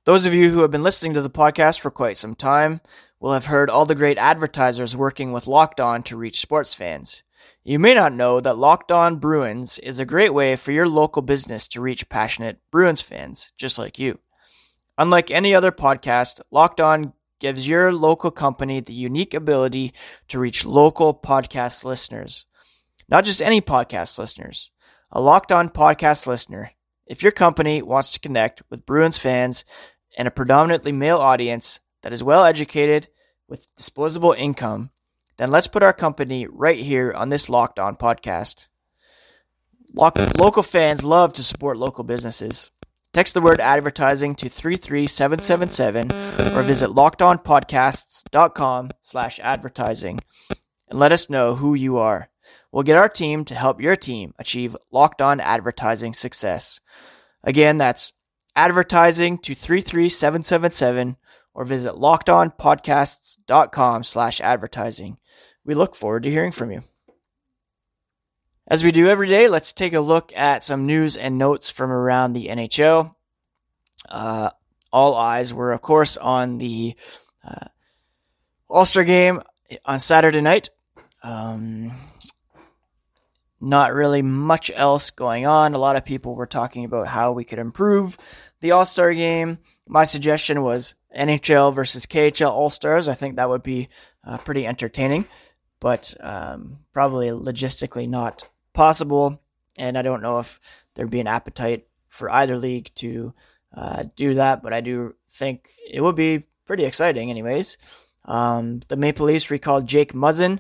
Those 0.06 0.26
of 0.26 0.34
you 0.34 0.50
who 0.50 0.62
have 0.62 0.72
been 0.72 0.84
listening 0.84 1.14
to 1.14 1.22
the 1.22 1.30
podcast 1.30 1.80
for 1.80 1.92
quite 1.92 2.18
some 2.18 2.36
time 2.36 2.82
will 3.20 3.34
have 3.34 3.46
heard 3.46 3.70
all 3.70 3.86
the 3.86 3.96
great 3.96 4.18
advertisers 4.18 4.98
working 4.98 5.32
with 5.32 5.48
Locked 5.48 5.80
On 5.80 6.04
to 6.04 6.18
reach 6.18 6.42
sports 6.42 6.74
fans. 6.74 7.24
You 7.64 7.80
may 7.80 7.94
not 7.94 8.14
know 8.14 8.42
that 8.42 8.58
Locked 8.58 8.92
On 8.92 9.18
Bruins 9.18 9.80
is 9.80 10.00
a 10.00 10.06
great 10.06 10.34
way 10.34 10.58
for 10.58 10.74
your 10.74 10.88
local 10.88 11.22
business 11.22 11.68
to 11.70 11.82
reach 11.82 12.10
passionate 12.10 12.60
Bruins 12.72 13.02
fans 13.02 13.54
just 13.58 13.78
like 13.78 13.98
you. 13.98 14.20
Unlike 14.98 15.32
any 15.32 15.56
other 15.56 15.72
podcast, 15.72 16.42
Locked 16.52 16.82
On 16.82 17.14
gives 17.40 17.68
your 17.68 17.92
local 17.92 18.32
company 18.32 18.80
the 18.80 18.94
unique 18.94 19.34
ability 19.34 19.94
to 20.28 20.40
reach 20.40 20.66
local 20.66 21.14
podcast 21.14 21.84
listeners. 21.84 22.46
Not 23.10 23.26
just 23.26 23.42
any 23.42 23.62
podcast 23.62 24.18
listeners, 24.18 24.72
a 25.12 25.22
Locked 25.22 25.52
On 25.52 25.70
podcast 25.70 26.28
listener. 26.28 26.72
If 27.06 27.22
your 27.22 27.32
company 27.32 27.82
wants 27.82 28.14
to 28.14 28.20
connect 28.20 28.64
with 28.70 28.86
Bruins 28.86 29.18
fans 29.18 29.66
and 30.18 30.28
a 30.28 30.32
predominantly 30.32 30.92
male 30.92 31.18
audience 31.18 31.80
that 32.02 32.14
is 32.14 32.24
well 32.24 32.46
educated 32.46 33.10
with 33.48 33.74
disposable 33.76 34.34
income, 34.34 34.90
then 35.38 35.52
let's 35.52 35.68
put 35.68 35.84
our 35.84 35.94
company 35.94 36.48
right 36.48 36.80
here 36.80 37.14
on 37.14 37.30
this 37.30 37.50
Locked 37.50 37.80
On 37.80 37.96
podcast. 37.96 38.68
local 39.94 40.64
fans 40.64 41.04
love 41.04 41.34
to 41.34 41.44
support 41.44 41.78
local 41.78 42.04
businesses. 42.04 42.72
Text 43.14 43.36
the 43.36 43.42
word 43.42 43.60
advertising 43.60 44.34
to 44.36 44.50
33777 44.50 46.12
or 46.58 46.64
visit 46.64 46.90
lockedonpodcasts.com 46.90 48.90
slash 49.02 49.40
advertising 49.40 50.20
and 50.90 50.98
let 50.98 51.12
us 51.12 51.30
know 51.30 51.56
who 51.56 51.76
you 51.76 51.98
are. 51.98 52.30
We'll 52.74 52.84
get 52.84 52.98
our 52.98 53.08
team 53.08 53.46
to 53.46 53.56
help 53.56 53.80
your 53.80 53.96
team 53.96 54.34
achieve 54.40 54.76
locked 54.92 55.22
on 55.22 55.40
advertising 55.40 56.16
success. 56.16 56.82
Again, 57.44 57.78
that's 57.78 58.14
advertising 58.56 59.38
to 59.38 59.54
33777 59.54 61.18
or 61.54 61.66
visit 61.66 61.94
lockedonpodcasts.com 61.94 64.04
slash 64.04 64.42
advertising. 64.42 65.18
We 65.64 65.76
look 65.76 65.96
forward 65.96 66.24
to 66.24 66.32
hearing 66.32 66.52
from 66.52 66.72
you. 66.72 66.82
As 68.68 68.84
we 68.84 68.92
do 68.92 69.08
every 69.08 69.28
day, 69.28 69.48
let's 69.48 69.72
take 69.72 69.94
a 69.94 70.00
look 70.00 70.34
at 70.36 70.64
some 70.64 70.88
news 70.88 71.16
and 71.16 71.38
notes 71.38 71.70
from 71.70 71.92
around 71.92 72.34
the 72.34 72.48
NHL. 72.48 73.14
Uh, 74.10 74.50
all 74.92 75.16
eyes 75.16 75.54
were, 75.54 75.74
of 75.74 75.84
course, 75.84 76.18
on 76.18 76.58
the 76.58 76.96
uh, 77.48 77.68
All 78.68 78.86
Star 78.86 79.04
game 79.04 79.44
on 79.86 80.00
Saturday 80.00 80.42
night. 80.42 80.72
Um, 81.22 81.92
not 83.64 83.94
really 83.94 84.22
much 84.22 84.70
else 84.76 85.10
going 85.10 85.46
on. 85.46 85.74
A 85.74 85.80
lot 85.80 85.96
of 85.96 86.04
people 86.04 86.36
were 86.36 86.46
talking 86.46 86.84
about 86.84 87.08
how 87.08 87.32
we 87.32 87.46
could 87.46 87.60
improve 87.60 88.18
the 88.60 88.72
All 88.72 88.86
Star 88.86 89.14
game. 89.14 89.58
My 89.88 90.04
suggestion 90.04 90.62
was 90.62 90.96
NHL 91.18 91.74
versus 91.74 92.06
KHL 92.06 92.52
All 92.52 92.70
Stars. 92.70 93.08
I 93.08 93.14
think 93.14 93.38
that 93.38 93.50
would 93.50 93.64
be 93.64 93.88
uh, 94.26 94.38
pretty 94.38 94.68
entertaining, 94.68 95.26
but 95.80 96.14
um, 96.20 96.80
probably 96.92 97.30
logistically 97.30 98.08
not 98.08 98.50
possible. 98.74 99.42
And 99.78 99.98
I 99.98 100.02
don't 100.02 100.22
know 100.22 100.40
if 100.40 100.60
there'd 100.94 101.10
be 101.10 101.22
an 101.22 101.28
appetite 101.28 101.88
for 102.08 102.30
either 102.30 102.58
league 102.58 102.92
to 102.96 103.34
uh, 103.74 104.04
do 104.16 104.34
that, 104.36 104.62
but 104.62 104.74
I 104.74 104.82
do 104.82 105.16
think 105.30 105.70
it 105.90 106.02
would 106.02 106.16
be 106.16 106.44
pretty 106.66 106.84
exciting, 106.84 107.30
anyways. 107.30 107.78
Um, 108.26 108.82
the 108.90 108.98
Maple 108.98 109.26
Leafs 109.26 109.50
recalled 109.50 109.88
Jake 109.88 110.14
Muzzin 110.14 110.60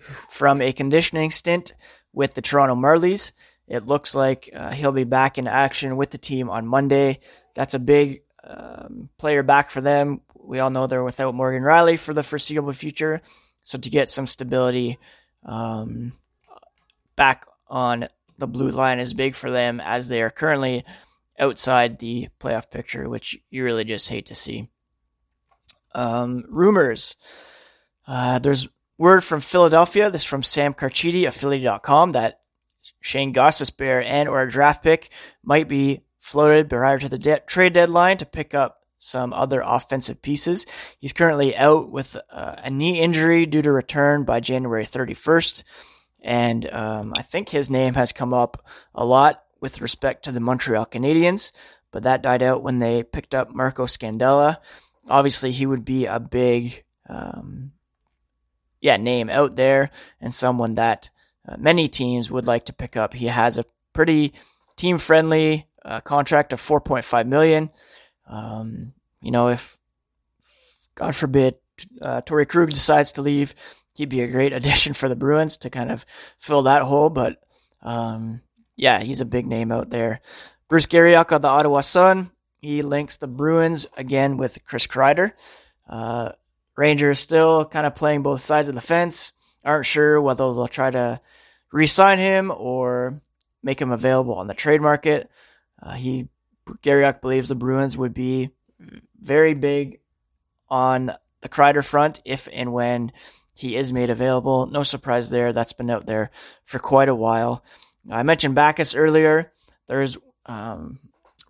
from 0.00 0.60
a 0.60 0.72
conditioning 0.72 1.30
stint 1.30 1.72
with 2.12 2.34
the 2.34 2.42
Toronto 2.42 2.74
Marlies. 2.74 3.32
It 3.66 3.86
looks 3.86 4.14
like 4.14 4.50
uh, 4.52 4.70
he'll 4.70 4.92
be 4.92 5.04
back 5.04 5.38
in 5.38 5.46
action 5.46 5.96
with 5.96 6.10
the 6.10 6.18
team 6.18 6.50
on 6.50 6.66
Monday. 6.66 7.20
That's 7.54 7.74
a 7.74 7.78
big 7.78 8.22
um, 8.42 9.08
player 9.16 9.42
back 9.42 9.70
for 9.70 9.80
them. 9.80 10.22
We 10.34 10.58
all 10.58 10.70
know 10.70 10.86
they're 10.86 11.04
without 11.04 11.34
Morgan 11.34 11.62
Rielly 11.62 11.98
for 11.98 12.12
the 12.12 12.22
foreseeable 12.22 12.72
future. 12.72 13.20
So 13.62 13.78
to 13.78 13.90
get 13.90 14.08
some 14.08 14.26
stability 14.26 14.98
um, 15.44 16.14
back 17.14 17.46
on 17.68 18.08
the 18.38 18.48
blue 18.48 18.70
line 18.70 18.98
is 18.98 19.14
big 19.14 19.36
for 19.36 19.50
them 19.50 19.80
as 19.80 20.08
they 20.08 20.22
are 20.22 20.30
currently 20.30 20.84
outside 21.38 21.98
the 21.98 22.28
playoff 22.40 22.70
picture, 22.70 23.08
which 23.08 23.38
you 23.50 23.64
really 23.64 23.84
just 23.84 24.08
hate 24.08 24.26
to 24.26 24.34
see. 24.34 24.68
Um, 25.94 26.44
rumors. 26.48 27.14
Uh, 28.06 28.38
there's 28.38 28.68
word 29.00 29.24
from 29.24 29.40
Philadelphia. 29.40 30.10
This 30.10 30.24
from 30.24 30.42
Sam 30.42 30.74
Carchidi 30.74 31.26
of 31.26 31.34
Philly.com 31.34 32.12
that 32.12 32.40
Shane 33.00 33.32
Gostisbehere 33.32 34.04
and 34.04 34.28
or 34.28 34.42
a 34.42 34.50
draft 34.50 34.82
pick 34.82 35.08
might 35.42 35.68
be 35.68 36.02
floated 36.18 36.68
prior 36.68 36.98
to 36.98 37.08
the 37.08 37.18
de- 37.18 37.40
trade 37.40 37.72
deadline 37.72 38.18
to 38.18 38.26
pick 38.26 38.52
up 38.52 38.82
some 38.98 39.32
other 39.32 39.62
offensive 39.64 40.20
pieces. 40.20 40.66
He's 40.98 41.14
currently 41.14 41.56
out 41.56 41.90
with 41.90 42.14
uh, 42.30 42.56
a 42.58 42.68
knee 42.68 43.00
injury 43.00 43.46
due 43.46 43.62
to 43.62 43.72
return 43.72 44.24
by 44.24 44.40
January 44.40 44.84
31st. 44.84 45.64
And 46.20 46.70
um, 46.70 47.14
I 47.16 47.22
think 47.22 47.48
his 47.48 47.70
name 47.70 47.94
has 47.94 48.12
come 48.12 48.34
up 48.34 48.66
a 48.94 49.06
lot 49.06 49.42
with 49.62 49.80
respect 49.80 50.24
to 50.24 50.32
the 50.32 50.40
Montreal 50.40 50.84
Canadiens, 50.84 51.52
but 51.90 52.02
that 52.02 52.20
died 52.20 52.42
out 52.42 52.62
when 52.62 52.80
they 52.80 53.02
picked 53.02 53.34
up 53.34 53.48
Marco 53.48 53.86
Scandella. 53.86 54.58
Obviously, 55.08 55.52
he 55.52 55.64
would 55.64 55.86
be 55.86 56.04
a 56.04 56.20
big, 56.20 56.84
um, 57.08 57.72
yeah, 58.80 58.96
name 58.96 59.28
out 59.28 59.56
there 59.56 59.90
and 60.20 60.34
someone 60.34 60.74
that 60.74 61.10
uh, 61.48 61.56
many 61.58 61.88
teams 61.88 62.30
would 62.30 62.46
like 62.46 62.66
to 62.66 62.72
pick 62.72 62.96
up. 62.96 63.14
He 63.14 63.26
has 63.26 63.58
a 63.58 63.64
pretty 63.92 64.34
team-friendly 64.76 65.66
uh, 65.84 66.00
contract 66.00 66.52
of 66.52 66.60
4.5 66.60 67.26
million. 67.26 67.70
Um, 68.26 68.92
you 69.20 69.30
know, 69.30 69.48
if 69.48 69.78
God 70.94 71.14
forbid 71.14 71.56
uh, 72.00 72.20
Krug 72.22 72.70
decides 72.70 73.12
to 73.12 73.22
leave, 73.22 73.54
he'd 73.94 74.08
be 74.08 74.22
a 74.22 74.30
great 74.30 74.52
addition 74.54 74.92
for 74.92 75.08
the 75.08 75.16
Bruins 75.16 75.56
to 75.58 75.70
kind 75.70 75.90
of 75.90 76.04
fill 76.38 76.62
that 76.62 76.82
hole. 76.82 77.10
But 77.10 77.42
um, 77.82 78.42
yeah, 78.76 79.00
he's 79.00 79.20
a 79.20 79.26
big 79.26 79.46
name 79.46 79.72
out 79.72 79.90
there. 79.90 80.20
Bruce 80.68 80.86
Garrioch 80.86 81.32
of 81.32 81.42
the 81.42 81.48
Ottawa 81.48 81.80
Sun. 81.80 82.30
He 82.58 82.82
links 82.82 83.16
the 83.16 83.26
Bruins 83.26 83.86
again 83.96 84.36
with 84.36 84.58
Chris 84.66 84.86
Kreider. 84.86 85.32
Uh, 85.88 86.32
Rangers 86.80 87.20
still 87.20 87.66
kind 87.66 87.86
of 87.86 87.94
playing 87.94 88.22
both 88.22 88.40
sides 88.40 88.70
of 88.70 88.74
the 88.74 88.80
fence. 88.80 89.32
Aren't 89.66 89.84
sure 89.84 90.18
whether 90.18 90.44
they'll 90.44 90.66
try 90.66 90.90
to 90.90 91.20
re-sign 91.70 92.16
him 92.16 92.50
or 92.50 93.20
make 93.62 93.78
him 93.78 93.92
available 93.92 94.36
on 94.36 94.46
the 94.46 94.54
trade 94.54 94.80
market. 94.80 95.30
Uh, 95.82 95.92
he 95.92 96.30
Garrioch 96.82 97.20
believes 97.20 97.50
the 97.50 97.54
Bruins 97.54 97.98
would 97.98 98.14
be 98.14 98.48
very 99.20 99.52
big 99.52 100.00
on 100.70 101.12
the 101.42 101.50
Kreider 101.50 101.84
front 101.84 102.22
if 102.24 102.48
and 102.50 102.72
when 102.72 103.12
he 103.52 103.76
is 103.76 103.92
made 103.92 104.08
available. 104.08 104.64
No 104.64 104.82
surprise 104.82 105.28
there. 105.28 105.52
That's 105.52 105.74
been 105.74 105.90
out 105.90 106.06
there 106.06 106.30
for 106.64 106.78
quite 106.78 107.10
a 107.10 107.14
while. 107.14 107.62
I 108.10 108.22
mentioned 108.22 108.54
Backes 108.54 108.94
earlier. 108.94 109.52
There's 109.86 110.16
um, 110.46 110.98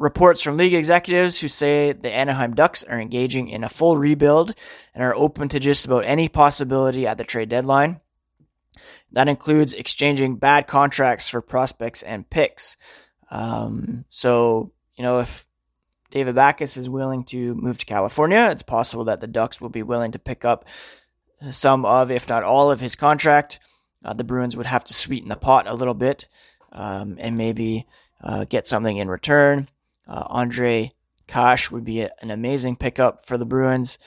reports 0.00 0.40
from 0.40 0.56
league 0.56 0.72
executives 0.72 1.38
who 1.38 1.46
say 1.46 1.92
the 1.92 2.10
Anaheim 2.10 2.54
Ducks 2.54 2.82
are 2.82 2.98
engaging 2.98 3.48
in 3.48 3.62
a 3.62 3.68
full 3.68 3.98
rebuild 3.98 4.54
and 4.94 5.04
are 5.04 5.14
open 5.14 5.50
to 5.50 5.60
just 5.60 5.84
about 5.84 6.06
any 6.06 6.26
possibility 6.26 7.06
at 7.06 7.18
the 7.18 7.24
trade 7.24 7.50
deadline. 7.50 8.00
That 9.12 9.28
includes 9.28 9.74
exchanging 9.74 10.36
bad 10.36 10.66
contracts 10.66 11.28
for 11.28 11.42
prospects 11.42 12.02
and 12.02 12.28
picks. 12.28 12.78
Um, 13.30 14.06
so, 14.08 14.72
you 14.96 15.04
know, 15.04 15.18
if 15.18 15.46
David 16.10 16.34
Backes 16.34 16.78
is 16.78 16.88
willing 16.88 17.24
to 17.24 17.54
move 17.54 17.76
to 17.78 17.86
California, 17.86 18.48
it's 18.50 18.62
possible 18.62 19.04
that 19.04 19.20
the 19.20 19.26
Ducks 19.26 19.60
will 19.60 19.68
be 19.68 19.82
willing 19.82 20.12
to 20.12 20.18
pick 20.18 20.46
up 20.46 20.64
some 21.50 21.84
of, 21.84 22.10
if 22.10 22.26
not 22.26 22.42
all, 22.42 22.70
of 22.70 22.80
his 22.80 22.96
contract. 22.96 23.60
Uh, 24.02 24.14
the 24.14 24.24
Bruins 24.24 24.56
would 24.56 24.66
have 24.66 24.84
to 24.84 24.94
sweeten 24.94 25.28
the 25.28 25.36
pot 25.36 25.66
a 25.66 25.74
little 25.74 25.94
bit 25.94 26.26
um, 26.72 27.18
and 27.20 27.36
maybe 27.36 27.86
uh, 28.22 28.44
get 28.44 28.66
something 28.66 28.96
in 28.96 29.10
return. 29.10 29.68
Uh, 30.11 30.27
Ondrej 30.27 30.90
Kase 31.29 31.70
would 31.70 31.85
be 31.85 32.01
a, 32.01 32.11
an 32.20 32.33
amazing 32.33 32.75
pickup 32.75 33.25
for 33.25 33.38
the 33.38 33.46
Bruins. 33.46 33.99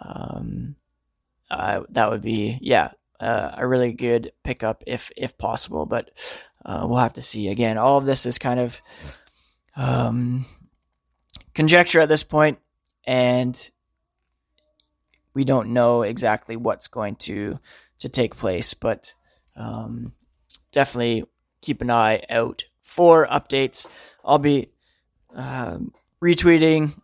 Um, 0.00 0.76
uh, 1.50 1.84
that 1.88 2.10
would 2.10 2.20
be, 2.20 2.58
yeah, 2.60 2.90
uh, 3.18 3.52
a 3.56 3.66
really 3.66 3.94
good 3.94 4.32
pickup 4.44 4.84
if 4.86 5.10
if 5.16 5.38
possible. 5.38 5.86
But 5.86 6.10
uh, 6.64 6.86
we'll 6.86 6.98
have 6.98 7.14
to 7.14 7.22
see. 7.22 7.48
Again, 7.48 7.78
all 7.78 7.96
of 7.96 8.04
this 8.04 8.26
is 8.26 8.38
kind 8.38 8.60
of 8.60 8.82
um, 9.74 10.44
conjecture 11.54 12.00
at 12.00 12.10
this 12.10 12.24
point, 12.24 12.58
and 13.04 13.70
we 15.32 15.44
don't 15.44 15.72
know 15.72 16.02
exactly 16.02 16.56
what's 16.56 16.88
going 16.88 17.16
to 17.16 17.58
to 18.00 18.08
take 18.10 18.36
place. 18.36 18.74
But 18.74 19.14
um, 19.56 20.12
definitely 20.72 21.24
keep 21.62 21.80
an 21.80 21.90
eye 21.90 22.22
out 22.28 22.64
for 22.82 23.26
updates. 23.26 23.86
I'll 24.22 24.38
be 24.38 24.72
um, 25.36 25.92
retweeting 26.22 27.00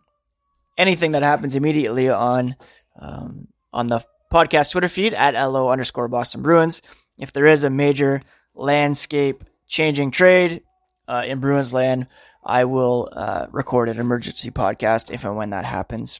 anything 0.77 1.13
that 1.13 1.23
happens 1.23 1.55
immediately 1.55 2.09
on 2.09 2.55
um, 2.99 3.47
on 3.71 3.87
the 3.87 4.01
podcast 4.31 4.71
Twitter 4.71 4.87
feed 4.87 5.13
at 5.13 5.35
LO 5.35 5.69
underscore 5.69 6.07
Boston 6.07 6.41
Bruins. 6.41 6.81
If 7.17 7.31
there 7.31 7.45
is 7.45 7.63
a 7.63 7.69
major 7.69 8.21
landscape 8.55 9.43
changing 9.67 10.11
trade 10.11 10.63
uh, 11.07 11.23
in 11.25 11.39
Bruins 11.39 11.71
land, 11.73 12.07
I 12.43 12.65
will 12.65 13.09
uh, 13.13 13.47
record 13.51 13.89
an 13.89 13.99
emergency 13.99 14.51
podcast 14.51 15.11
if 15.11 15.23
and 15.23 15.37
when 15.37 15.51
that 15.51 15.65
happens. 15.65 16.19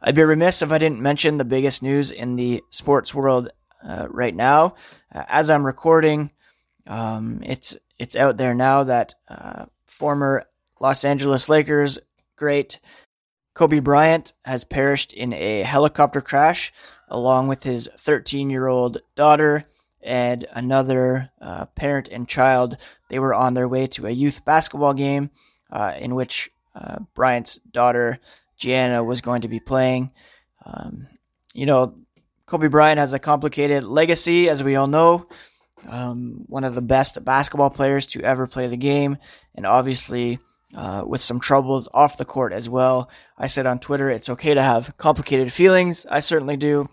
I'd 0.00 0.14
be 0.14 0.22
remiss 0.22 0.62
if 0.62 0.72
I 0.72 0.78
didn't 0.78 1.02
mention 1.02 1.36
the 1.36 1.44
biggest 1.44 1.82
news 1.82 2.10
in 2.10 2.36
the 2.36 2.62
sports 2.70 3.14
world 3.14 3.50
uh, 3.86 4.06
right 4.08 4.34
now. 4.34 4.74
Uh, 5.14 5.24
as 5.28 5.50
I'm 5.50 5.66
recording, 5.66 6.30
um, 6.86 7.42
it's 7.44 7.76
it's 7.98 8.16
out 8.16 8.38
there 8.38 8.54
now 8.54 8.84
that 8.84 9.14
uh, 9.28 9.66
former 9.84 10.46
Los 10.80 11.04
Angeles 11.04 11.48
Lakers 11.48 11.98
great 12.36 12.80
Kobe 13.54 13.80
Bryant 13.80 14.32
has 14.46 14.64
perished 14.64 15.12
in 15.12 15.34
a 15.34 15.62
helicopter 15.62 16.22
crash, 16.22 16.72
along 17.08 17.48
with 17.48 17.62
his 17.62 17.88
13 17.94 18.48
year 18.48 18.66
old 18.66 18.98
daughter 19.14 19.66
and 20.02 20.46
another 20.54 21.30
uh, 21.40 21.66
parent 21.66 22.08
and 22.08 22.26
child. 22.26 22.78
They 23.10 23.18
were 23.18 23.34
on 23.34 23.52
their 23.52 23.68
way 23.68 23.86
to 23.88 24.06
a 24.06 24.10
youth 24.10 24.44
basketball 24.44 24.94
game 24.94 25.30
uh, 25.70 25.92
in 25.98 26.14
which 26.14 26.50
uh, 26.74 27.00
Bryant's 27.14 27.58
daughter, 27.70 28.18
Gianna, 28.56 29.04
was 29.04 29.20
going 29.20 29.42
to 29.42 29.48
be 29.48 29.60
playing. 29.60 30.10
Um, 30.64 31.08
you 31.52 31.66
know, 31.66 31.96
Kobe 32.46 32.68
Bryant 32.68 32.98
has 32.98 33.12
a 33.12 33.18
complicated 33.18 33.84
legacy, 33.84 34.48
as 34.48 34.62
we 34.62 34.76
all 34.76 34.86
know. 34.86 35.26
Um, 35.86 36.44
one 36.46 36.64
of 36.64 36.74
the 36.74 36.82
best 36.82 37.22
basketball 37.24 37.70
players 37.70 38.06
to 38.06 38.22
ever 38.22 38.46
play 38.46 38.68
the 38.68 38.76
game, 38.76 39.18
and 39.54 39.66
obviously 39.66 40.38
uh, 40.74 41.04
with 41.06 41.20
some 41.20 41.40
troubles 41.40 41.88
off 41.92 42.18
the 42.18 42.24
court 42.24 42.52
as 42.52 42.68
well. 42.68 43.10
I 43.36 43.46
said 43.46 43.66
on 43.66 43.78
Twitter, 43.78 44.10
it's 44.10 44.28
okay 44.28 44.54
to 44.54 44.62
have 44.62 44.96
complicated 44.96 45.52
feelings. 45.52 46.06
I 46.08 46.20
certainly 46.20 46.56
do. 46.56 46.88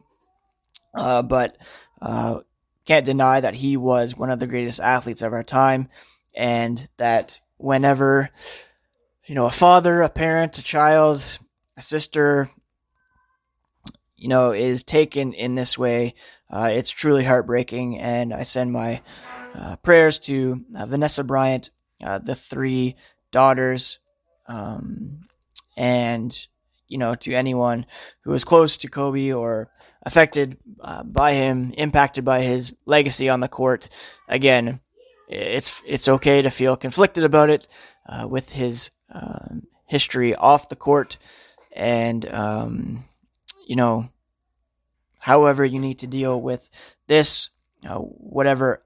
Uh, 0.94 1.22
but 1.22 1.58
uh, 2.02 2.40
can't 2.86 3.06
deny 3.06 3.40
that 3.40 3.54
he 3.54 3.78
was 3.78 4.18
one 4.18 4.32
of 4.32 4.40
the 4.40 4.48
greatest 4.48 4.80
athletes 4.80 5.22
of 5.22 5.34
our 5.34 5.44
time, 5.44 5.90
and 6.36 6.88
that 6.98 7.40
whenever 7.58 8.30
you 9.26 9.36
know 9.36 9.46
a 9.46 9.52
father, 9.52 10.02
a 10.02 10.10
parent, 10.10 10.58
a 10.58 10.63
child, 10.63 11.40
a 11.76 11.82
sister, 11.82 12.50
you 14.16 14.28
know, 14.28 14.52
is 14.52 14.84
taken 14.84 15.34
in 15.34 15.56
this 15.56 15.78
way, 15.78 16.16
uh, 16.50 16.70
it's 16.72 16.90
truly 16.90 17.24
heartbreaking. 17.24 18.00
And 18.00 18.34
I 18.34 18.44
send 18.44 18.72
my 18.72 19.02
uh, 19.54 19.76
prayers 19.78 20.18
to 20.20 20.66
uh, 20.76 20.86
Vanessa 20.86 21.24
Bryant, 21.24 21.70
uh, 22.04 22.18
the 22.20 22.36
three 22.36 22.96
daughters, 23.32 24.00
um, 24.48 25.28
and 25.76 26.48
you 26.88 26.98
know, 26.98 27.16
to 27.16 27.34
anyone 27.34 27.86
who 28.22 28.34
is 28.34 28.46
close 28.46 28.78
to 28.78 28.88
Kobe 28.88 29.32
or 29.32 29.70
affected 30.04 30.58
uh, 30.80 31.04
by 31.04 31.34
him, 31.34 31.74
impacted 31.78 32.24
by 32.24 32.42
his 32.42 32.74
legacy 32.86 33.28
on 33.28 33.42
the 33.42 33.50
court. 33.50 33.90
Again, 34.28 34.80
it's 35.28 35.82
it's 35.86 36.08
okay 36.08 36.42
to 36.42 36.50
feel 36.50 36.78
conflicted 36.78 37.24
about 37.24 37.50
it 37.50 37.68
uh, 38.08 38.28
with 38.30 38.52
his 38.52 38.92
um, 39.12 39.68
history 39.86 40.34
off 40.36 40.70
the 40.70 40.76
court, 40.76 41.18
and 41.74 42.26
um, 42.34 43.04
you 43.66 43.76
know, 43.76 44.10
however 45.20 45.66
you 45.66 45.80
need 45.80 46.00
to 46.00 46.08
deal 46.08 46.42
with 46.42 46.70
this, 47.08 47.50
whatever 47.84 48.84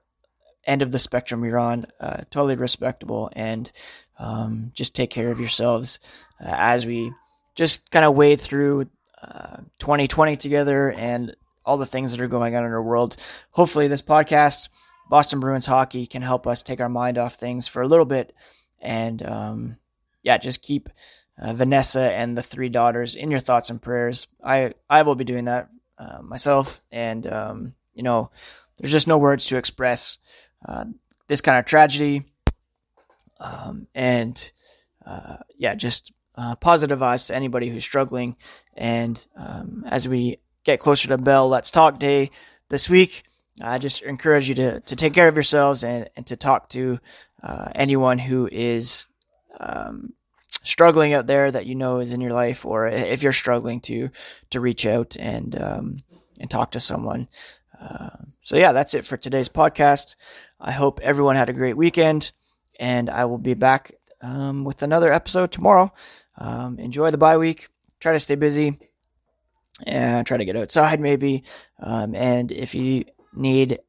end 0.64 0.82
of 0.82 0.92
the 0.92 0.98
spectrum 0.98 1.44
you're 1.44 1.58
on, 1.58 1.86
uh, 2.00 2.18
totally 2.30 2.54
respectable, 2.54 3.30
and 3.34 3.70
um, 4.18 4.70
just 4.74 4.94
take 4.94 5.10
care 5.10 5.30
of 5.30 5.40
yourselves 5.40 5.98
uh, 6.40 6.54
as 6.56 6.86
we 6.86 7.12
just 7.54 7.90
kind 7.90 8.04
of 8.04 8.14
wade 8.14 8.40
through 8.40 8.88
uh, 9.22 9.58
2020 9.78 10.36
together 10.36 10.92
and 10.92 11.34
all 11.64 11.76
the 11.76 11.86
things 11.86 12.12
that 12.12 12.20
are 12.20 12.28
going 12.28 12.56
on 12.56 12.64
in 12.64 12.72
our 12.72 12.82
world. 12.82 13.16
Hopefully, 13.50 13.88
this 13.88 14.02
podcast, 14.02 14.68
Boston 15.08 15.40
Bruins 15.40 15.66
hockey, 15.66 16.06
can 16.06 16.22
help 16.22 16.46
us 16.46 16.62
take 16.62 16.80
our 16.80 16.88
mind 16.88 17.18
off 17.18 17.34
things 17.34 17.68
for 17.68 17.82
a 17.82 17.88
little 17.88 18.04
bit, 18.04 18.34
and 18.80 19.24
um, 19.24 19.76
yeah, 20.22 20.38
just 20.38 20.62
keep 20.62 20.88
uh, 21.40 21.52
Vanessa 21.52 22.12
and 22.12 22.36
the 22.36 22.42
three 22.42 22.68
daughters 22.68 23.14
in 23.14 23.30
your 23.30 23.40
thoughts 23.40 23.70
and 23.70 23.80
prayers. 23.80 24.26
I 24.42 24.74
I 24.88 25.02
will 25.02 25.14
be 25.14 25.24
doing 25.24 25.46
that 25.46 25.68
uh, 25.98 26.22
myself, 26.22 26.82
and 26.90 27.26
um, 27.26 27.74
you 27.94 28.02
know, 28.02 28.30
there's 28.78 28.92
just 28.92 29.08
no 29.08 29.18
words 29.18 29.46
to 29.46 29.56
express 29.56 30.18
uh, 30.66 30.84
this 31.28 31.40
kind 31.40 31.58
of 31.58 31.64
tragedy, 31.64 32.24
um, 33.40 33.86
and 33.94 34.50
uh, 35.04 35.38
yeah, 35.56 35.74
just 35.74 36.12
uh, 36.36 36.56
positive 36.56 36.98
vibes 36.98 37.26
to 37.26 37.34
anybody 37.34 37.68
who's 37.68 37.84
struggling. 37.84 38.36
And 38.74 39.24
um, 39.36 39.84
as 39.88 40.08
we 40.08 40.38
get 40.64 40.80
closer 40.80 41.08
to 41.08 41.18
Bell 41.18 41.48
Let's 41.48 41.70
Talk 41.70 41.98
Day 41.98 42.30
this 42.68 42.88
week, 42.88 43.24
I 43.60 43.78
just 43.78 44.02
encourage 44.02 44.48
you 44.48 44.54
to, 44.56 44.80
to 44.80 44.96
take 44.96 45.12
care 45.12 45.28
of 45.28 45.36
yourselves 45.36 45.84
and, 45.84 46.08
and 46.16 46.26
to 46.26 46.36
talk 46.36 46.68
to 46.70 46.98
uh, 47.42 47.68
anyone 47.74 48.18
who 48.18 48.48
is 48.50 49.06
um, 49.60 50.14
struggling 50.62 51.12
out 51.12 51.26
there 51.26 51.50
that 51.50 51.66
you 51.66 51.74
know 51.74 51.98
is 51.98 52.12
in 52.12 52.20
your 52.20 52.32
life, 52.32 52.64
or 52.64 52.86
if 52.86 53.22
you're 53.22 53.32
struggling 53.32 53.80
to 53.82 54.10
to 54.50 54.60
reach 54.60 54.86
out 54.86 55.16
and 55.18 55.60
um, 55.60 55.98
and 56.38 56.50
talk 56.50 56.70
to 56.72 56.80
someone. 56.80 57.28
Uh, 57.78 58.10
so 58.42 58.56
yeah, 58.56 58.72
that's 58.72 58.94
it 58.94 59.04
for 59.04 59.16
today's 59.16 59.48
podcast. 59.48 60.16
I 60.60 60.72
hope 60.72 61.00
everyone 61.00 61.36
had 61.36 61.48
a 61.48 61.54
great 61.54 61.76
weekend, 61.76 62.32
and 62.78 63.08
I 63.08 63.24
will 63.24 63.38
be 63.38 63.54
back 63.54 63.94
um, 64.20 64.64
with 64.64 64.82
another 64.82 65.12
episode 65.12 65.52
tomorrow. 65.52 65.92
Um, 66.36 66.78
enjoy 66.78 67.10
the 67.10 67.18
bye 67.18 67.38
week. 67.38 67.68
Try 68.00 68.12
to 68.12 68.20
stay 68.20 68.34
busy 68.34 68.78
and 69.86 70.26
try 70.26 70.36
to 70.36 70.44
get 70.44 70.56
outside 70.56 71.00
maybe. 71.00 71.44
Um, 71.78 72.14
and 72.14 72.50
if 72.50 72.74
you 72.74 73.04
need 73.32 73.80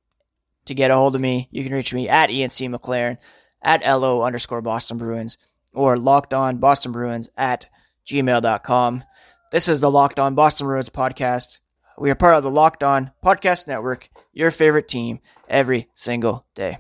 to 0.66 0.74
get 0.74 0.92
a 0.92 0.96
hold 0.96 1.16
of 1.16 1.22
me, 1.22 1.48
you 1.52 1.64
can 1.64 1.74
reach 1.74 1.94
me 1.94 2.08
at 2.10 2.30
ENC 2.30 2.74
McLaren 2.74 3.18
at 3.62 3.86
LO 3.86 4.22
underscore 4.22 4.62
Boston 4.62 4.98
Bruins 4.98 5.38
or 5.74 5.98
locked 5.98 6.34
on 6.34 6.58
Boston 6.58 6.92
Bruins 6.92 7.30
at 7.38 7.70
gmail.com. 8.06 9.04
This 9.52 9.68
is 9.68 9.82
the 9.82 9.92
Locked 9.92 10.20
On 10.20 10.36
Boston 10.36 10.68
Bruins 10.68 10.90
podcast. 10.90 11.60
We 11.98 12.10
are 12.10 12.16
part 12.16 12.36
of 12.36 12.44
the 12.44 12.50
Locked 12.50 12.84
On 12.84 13.12
Podcast 13.24 13.68
Network, 13.68 14.10
your 14.34 14.52
favorite 14.52 14.88
team 14.88 15.20
every 15.48 15.90
single 15.94 16.46
day. 16.56 16.80